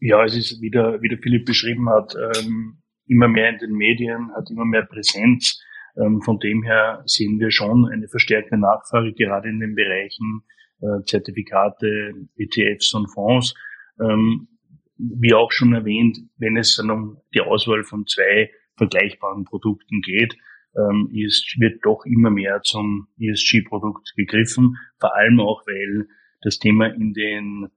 Ja, 0.00 0.24
es 0.24 0.34
ist, 0.34 0.60
wie 0.60 0.70
der, 0.70 1.00
wie 1.02 1.08
der 1.08 1.18
Philipp 1.18 1.46
beschrieben 1.46 1.88
hat, 1.88 2.14
ähm, 2.14 2.78
immer 3.06 3.28
mehr 3.28 3.50
in 3.50 3.58
den 3.58 3.72
Medien, 3.72 4.32
hat 4.34 4.50
immer 4.50 4.64
mehr 4.64 4.82
Präsenz. 4.82 5.60
Ähm, 5.96 6.22
von 6.22 6.38
dem 6.38 6.62
her 6.62 7.02
sehen 7.06 7.38
wir 7.38 7.50
schon 7.50 7.86
eine 7.86 8.08
verstärkte 8.08 8.56
Nachfrage, 8.56 9.12
gerade 9.12 9.48
in 9.48 9.60
den 9.60 9.74
Bereichen 9.74 10.42
äh, 10.80 11.02
Zertifikate, 11.04 12.14
ETFs 12.36 12.94
und 12.94 13.08
Fonds. 13.08 13.54
Ähm, 14.00 14.48
wie 14.96 15.34
auch 15.34 15.50
schon 15.52 15.74
erwähnt, 15.74 16.18
wenn 16.38 16.56
es 16.56 16.76
dann 16.76 16.90
um 16.90 17.18
die 17.34 17.40
Auswahl 17.40 17.84
von 17.84 18.06
zwei 18.06 18.50
vergleichbaren 18.76 19.44
Produkten 19.44 20.00
geht, 20.00 20.36
ähm, 20.76 21.10
ist, 21.12 21.56
wird 21.58 21.84
doch 21.84 22.04
immer 22.06 22.30
mehr 22.30 22.62
zum 22.62 23.08
ESG-Produkt 23.18 24.14
gegriffen, 24.16 24.76
vor 24.98 25.14
allem 25.14 25.40
auch, 25.40 25.66
weil 25.66 26.08
das 26.40 26.58
Thema 26.58 26.86
in 26.86 27.12
den 27.12 27.68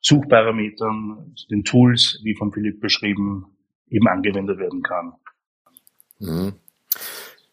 Suchparametern, 0.00 1.34
den 1.50 1.64
Tools, 1.64 2.20
wie 2.24 2.34
von 2.34 2.52
Philipp 2.52 2.80
beschrieben, 2.80 3.46
eben 3.88 4.08
angewendet 4.08 4.58
werden 4.58 4.82
kann. 4.82 5.12
Mhm. 6.18 6.52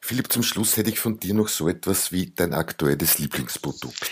Philipp, 0.06 0.32
zum 0.32 0.44
Schluss 0.44 0.78
hätte 0.78 0.92
ich 0.92 1.00
von 1.00 1.20
dir 1.20 1.34
noch 1.34 1.48
so 1.48 1.68
etwas 1.68 2.12
wie 2.12 2.28
dein 2.28 2.54
aktuelles 2.54 3.18
Lieblingsprodukt. 3.18 4.12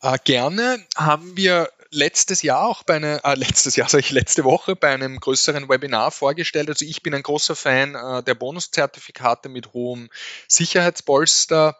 Äh, 0.00 0.16
gerne 0.24 0.82
haben 0.96 1.36
wir 1.36 1.68
letztes 1.90 2.40
Jahr 2.40 2.66
auch 2.66 2.82
bei 2.82 2.96
einer, 2.96 3.22
äh, 3.24 3.34
letztes 3.36 3.76
Jahr, 3.76 3.90
sage 3.90 4.00
ich 4.00 4.10
letzte 4.10 4.44
Woche 4.44 4.74
bei 4.74 4.88
einem 4.88 5.20
größeren 5.20 5.68
Webinar 5.68 6.12
vorgestellt. 6.12 6.70
Also 6.70 6.86
ich 6.86 7.02
bin 7.02 7.14
ein 7.14 7.22
großer 7.22 7.54
Fan 7.54 7.94
äh, 7.94 8.22
der 8.22 8.34
Bonuszertifikate 8.36 9.50
mit 9.50 9.74
hohem 9.74 10.08
Sicherheitspolster 10.46 11.76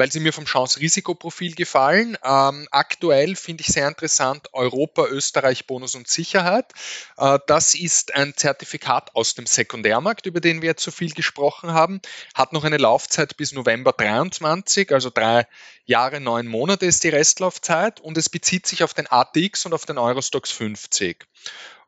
weil 0.00 0.10
sie 0.10 0.20
mir 0.20 0.32
vom 0.32 0.46
Chance-Risikoprofil 0.46 1.54
gefallen. 1.54 2.16
Ähm, 2.24 2.66
aktuell 2.70 3.36
finde 3.36 3.60
ich 3.60 3.66
sehr 3.66 3.86
interessant 3.86 4.48
Europa, 4.54 5.04
Österreich, 5.04 5.66
Bonus 5.66 5.94
und 5.94 6.08
Sicherheit. 6.08 6.72
Äh, 7.18 7.38
das 7.46 7.74
ist 7.74 8.14
ein 8.14 8.32
Zertifikat 8.34 9.14
aus 9.14 9.34
dem 9.34 9.44
Sekundärmarkt, 9.44 10.24
über 10.24 10.40
den 10.40 10.62
wir 10.62 10.70
jetzt 10.70 10.84
so 10.84 10.90
viel 10.90 11.12
gesprochen 11.12 11.74
haben. 11.74 12.00
Hat 12.34 12.54
noch 12.54 12.64
eine 12.64 12.78
Laufzeit 12.78 13.36
bis 13.36 13.52
November 13.52 13.92
23, 13.92 14.90
also 14.90 15.10
drei 15.10 15.46
Jahre, 15.84 16.18
neun 16.18 16.46
Monate 16.46 16.86
ist 16.86 17.04
die 17.04 17.10
Restlaufzeit 17.10 18.00
und 18.00 18.16
es 18.16 18.30
bezieht 18.30 18.66
sich 18.66 18.82
auf 18.82 18.94
den 18.94 19.06
ATX 19.06 19.66
und 19.66 19.74
auf 19.74 19.84
den 19.84 19.98
Eurostox 19.98 20.50
50. 20.50 21.26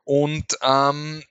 Und 0.03 0.55
ähm, 0.61 1.23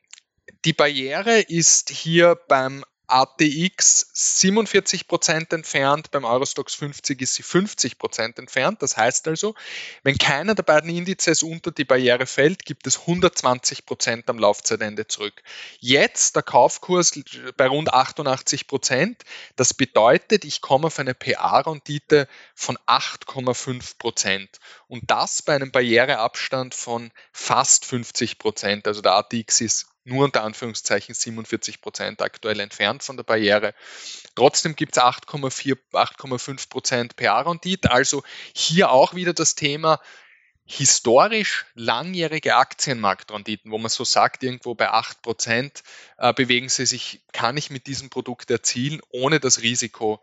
die 0.65 0.73
Barriere 0.73 1.39
ist 1.43 1.91
hier 1.91 2.35
beim 2.49 2.85
ATX 3.13 4.11
47% 4.15 5.55
entfernt, 5.55 6.11
beim 6.11 6.25
Eurostox 6.25 6.75
50 6.75 7.21
ist 7.21 7.35
sie 7.35 7.43
50% 7.43 8.39
entfernt. 8.39 8.81
Das 8.81 8.97
heißt 8.97 9.29
also, 9.29 9.55
wenn 10.03 10.17
keiner 10.17 10.55
der 10.55 10.63
beiden 10.63 10.89
Indizes 10.89 11.43
unter 11.43 11.73
die 11.73 11.85
Barriere 11.85 12.25
fällt, 12.25 12.65
gibt 12.65 12.87
es 12.87 13.01
120% 13.01 14.29
am 14.29 14.39
Laufzeitende 14.39 15.07
zurück. 15.09 15.43
Jetzt 15.79 16.37
der 16.37 16.43
Kaufkurs 16.43 17.13
bei 17.59 17.67
rund 17.67 17.93
88% 17.93 19.17
Das 19.57 19.75
bedeutet, 19.75 20.47
ich 20.47 20.63
komme 20.63 20.87
auf 20.87 20.99
eine 20.99 21.13
PA-Rendite 21.13 22.29
von 22.55 22.79
8,5% 22.87 24.49
Und 24.89 25.11
das 25.11 25.43
bei 25.43 25.55
einem 25.55 25.71
Barriereabstand 25.71 26.75
von 26.75 27.11
fast 27.31 27.85
50% 27.85 28.87
Also 28.87 29.03
der 29.03 29.13
ATX 29.13 29.61
ist 29.61 29.92
nur 30.05 30.25
unter 30.25 30.43
Anführungszeichen 30.43 31.15
47 31.15 31.81
Prozent 31.81 32.23
aktuell 32.23 32.61
entfernt 32.61 33.03
von 33.03 33.17
der 33.17 33.25
Barriere. 33.25 33.75
Trotzdem 34.35 34.75
gibt 34.75 34.97
es 34.97 35.03
8,4, 35.03 35.77
8,5 35.93 36.69
Prozent 36.69 37.17
PA-Rendite. 37.17 37.91
Also 37.91 38.23
hier 38.55 38.91
auch 38.91 39.15
wieder 39.15 39.33
das 39.33 39.55
Thema 39.55 40.01
historisch 40.65 41.67
langjährige 41.75 42.57
Aktienmarktrenditen, 42.57 43.71
wo 43.71 43.79
man 43.79 43.91
so 43.91 44.05
sagt, 44.05 44.43
irgendwo 44.43 44.75
bei 44.75 44.91
8 44.91 45.21
Prozent 45.23 45.83
äh, 46.19 46.33
bewegen 46.33 46.69
sie 46.69 46.87
sich, 46.87 47.21
kann 47.33 47.57
ich 47.57 47.71
mit 47.71 47.87
diesem 47.87 48.11
Produkt 48.11 48.51
erzielen, 48.51 49.01
ohne 49.11 49.41
das 49.41 49.63
Risiko 49.63 50.23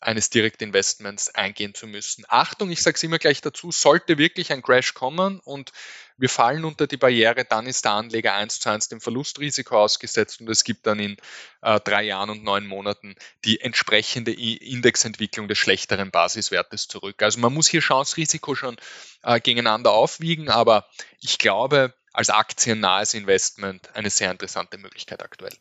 eines 0.00 0.30
Direktinvestments 0.30 1.34
eingehen 1.34 1.74
zu 1.74 1.86
müssen. 1.86 2.24
Achtung, 2.28 2.70
ich 2.70 2.82
sage 2.82 2.96
es 2.96 3.02
immer 3.02 3.18
gleich 3.18 3.40
dazu, 3.40 3.72
sollte 3.72 4.18
wirklich 4.18 4.52
ein 4.52 4.62
Crash 4.62 4.94
kommen 4.94 5.40
und 5.40 5.72
wir 6.18 6.28
fallen 6.28 6.64
unter 6.64 6.86
die 6.86 6.96
Barriere, 6.96 7.44
dann 7.44 7.66
ist 7.66 7.84
der 7.84 7.92
Anleger 7.92 8.34
eins 8.34 8.60
zu 8.60 8.70
eins 8.70 8.88
dem 8.88 9.00
Verlustrisiko 9.00 9.78
ausgesetzt 9.78 10.40
und 10.40 10.48
es 10.48 10.64
gibt 10.64 10.86
dann 10.86 10.98
in 10.98 11.16
äh, 11.62 11.78
drei 11.80 12.04
Jahren 12.04 12.30
und 12.30 12.42
neun 12.42 12.66
Monaten 12.66 13.16
die 13.44 13.60
entsprechende 13.60 14.32
Indexentwicklung 14.32 15.48
des 15.48 15.58
schlechteren 15.58 16.10
Basiswertes 16.10 16.88
zurück. 16.88 17.22
Also 17.22 17.40
man 17.40 17.52
muss 17.52 17.68
hier 17.68 17.80
Chance-Risiko 17.80 18.54
schon 18.54 18.76
äh, 19.22 19.40
gegeneinander 19.40 19.92
aufwiegen, 19.92 20.48
aber 20.48 20.86
ich 21.20 21.38
glaube, 21.38 21.94
als 22.12 22.30
aktiennahes 22.30 23.12
Investment 23.12 23.94
eine 23.94 24.08
sehr 24.08 24.30
interessante 24.30 24.78
Möglichkeit 24.78 25.22
aktuell. 25.22 25.52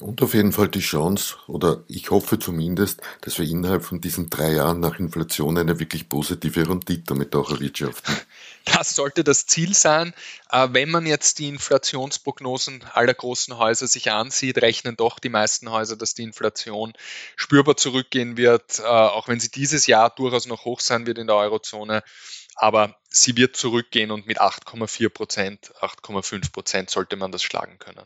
Und 0.00 0.22
auf 0.22 0.34
jeden 0.34 0.52
Fall 0.52 0.68
die 0.68 0.80
Chance, 0.80 1.36
oder 1.46 1.84
ich 1.86 2.10
hoffe 2.10 2.38
zumindest, 2.38 3.00
dass 3.20 3.38
wir 3.38 3.46
innerhalb 3.46 3.84
von 3.84 4.00
diesen 4.00 4.30
drei 4.30 4.52
Jahren 4.52 4.80
nach 4.80 4.98
Inflation 4.98 5.58
eine 5.58 5.78
wirklich 5.78 6.08
positive 6.08 6.68
Rendite 6.68 7.02
damit 7.06 7.34
auch 7.34 7.50
erwirtschaften. 7.50 8.16
Das 8.66 8.94
sollte 8.94 9.24
das 9.24 9.46
Ziel 9.46 9.74
sein. 9.74 10.12
Äh, 10.50 10.68
wenn 10.72 10.90
man 10.90 11.06
jetzt 11.06 11.38
die 11.38 11.48
Inflationsprognosen 11.48 12.84
aller 12.92 13.14
großen 13.14 13.56
Häuser 13.56 13.86
sich 13.86 14.10
ansieht, 14.10 14.58
rechnen 14.58 14.96
doch 14.96 15.18
die 15.18 15.30
meisten 15.30 15.70
Häuser, 15.70 15.96
dass 15.96 16.14
die 16.14 16.24
Inflation 16.24 16.92
spürbar 17.36 17.78
zurückgehen 17.78 18.36
wird, 18.36 18.78
äh, 18.78 18.82
auch 18.82 19.28
wenn 19.28 19.40
sie 19.40 19.50
dieses 19.50 19.86
Jahr 19.86 20.10
durchaus 20.10 20.46
noch 20.46 20.66
hoch 20.66 20.80
sein 20.80 21.06
wird 21.06 21.16
in 21.16 21.26
der 21.26 21.36
Eurozone. 21.36 22.02
Aber 22.54 22.96
sie 23.08 23.34
wird 23.36 23.56
zurückgehen 23.56 24.10
und 24.10 24.26
mit 24.26 24.40
8,4 24.40 25.08
Prozent, 25.08 25.72
8,5 25.80 26.52
Prozent 26.52 26.90
sollte 26.90 27.16
man 27.16 27.32
das 27.32 27.42
schlagen 27.42 27.78
können. 27.78 28.04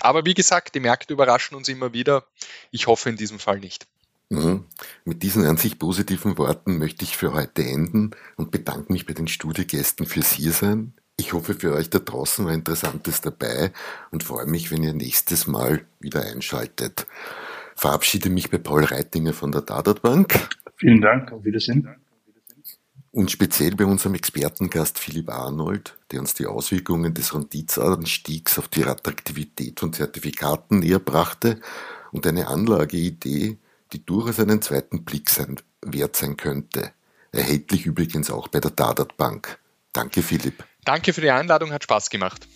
Aber 0.00 0.24
wie 0.24 0.34
gesagt, 0.34 0.74
die 0.74 0.80
Märkte 0.80 1.12
überraschen 1.12 1.56
uns 1.56 1.68
immer 1.68 1.92
wieder. 1.92 2.24
Ich 2.70 2.86
hoffe 2.86 3.10
in 3.10 3.16
diesem 3.16 3.38
Fall 3.38 3.60
nicht. 3.60 3.86
Mhm. 4.30 4.64
Mit 5.04 5.22
diesen 5.22 5.44
an 5.44 5.58
sich 5.58 5.78
positiven 5.78 6.38
Worten 6.38 6.78
möchte 6.78 7.04
ich 7.04 7.16
für 7.16 7.34
heute 7.34 7.62
enden 7.64 8.12
und 8.36 8.50
bedanke 8.50 8.92
mich 8.92 9.04
bei 9.04 9.12
den 9.12 9.28
Studiogästen 9.28 10.06
fürs 10.06 10.32
Hiersein. 10.32 10.94
Ich 11.18 11.34
hoffe, 11.34 11.54
für 11.54 11.74
euch 11.74 11.90
da 11.90 11.98
draußen 11.98 12.46
war 12.46 12.54
Interessantes 12.54 13.20
dabei 13.20 13.72
und 14.10 14.24
freue 14.24 14.46
mich, 14.46 14.70
wenn 14.70 14.82
ihr 14.82 14.94
nächstes 14.94 15.46
Mal 15.46 15.84
wieder 16.00 16.22
einschaltet. 16.22 17.06
Verabschiede 17.76 18.30
mich 18.30 18.50
bei 18.50 18.58
Paul 18.58 18.84
Reitinger 18.84 19.34
von 19.34 19.52
der 19.52 19.60
Dadat 19.60 20.00
Bank. 20.00 20.48
Vielen 20.76 21.02
Dank, 21.02 21.30
auf 21.30 21.44
Wiedersehen. 21.44 22.01
Und 23.12 23.30
speziell 23.30 23.76
bei 23.76 23.84
unserem 23.84 24.14
Expertengast 24.14 24.98
Philipp 24.98 25.28
Arnold, 25.28 25.98
der 26.10 26.20
uns 26.20 26.32
die 26.32 26.46
Auswirkungen 26.46 27.12
des 27.12 27.34
Renditsanstiegs 27.34 28.58
auf 28.58 28.68
die 28.68 28.84
Attraktivität 28.84 29.80
von 29.80 29.92
Zertifikaten 29.92 30.78
näher 30.78 30.98
brachte 30.98 31.60
und 32.10 32.26
eine 32.26 32.48
Anlageidee, 32.48 33.58
die 33.92 34.06
durchaus 34.06 34.40
einen 34.40 34.62
zweiten 34.62 35.04
Blick 35.04 35.28
sein, 35.28 35.56
wert 35.82 36.16
sein 36.16 36.38
könnte. 36.38 36.92
Erhältlich 37.32 37.84
übrigens 37.84 38.30
auch 38.30 38.48
bei 38.48 38.60
der 38.60 38.70
Dadat 38.70 39.18
Bank. 39.18 39.58
Danke, 39.92 40.22
Philipp. 40.22 40.64
Danke 40.86 41.12
für 41.12 41.20
die 41.20 41.30
Einladung, 41.30 41.70
hat 41.70 41.82
Spaß 41.82 42.08
gemacht. 42.08 42.48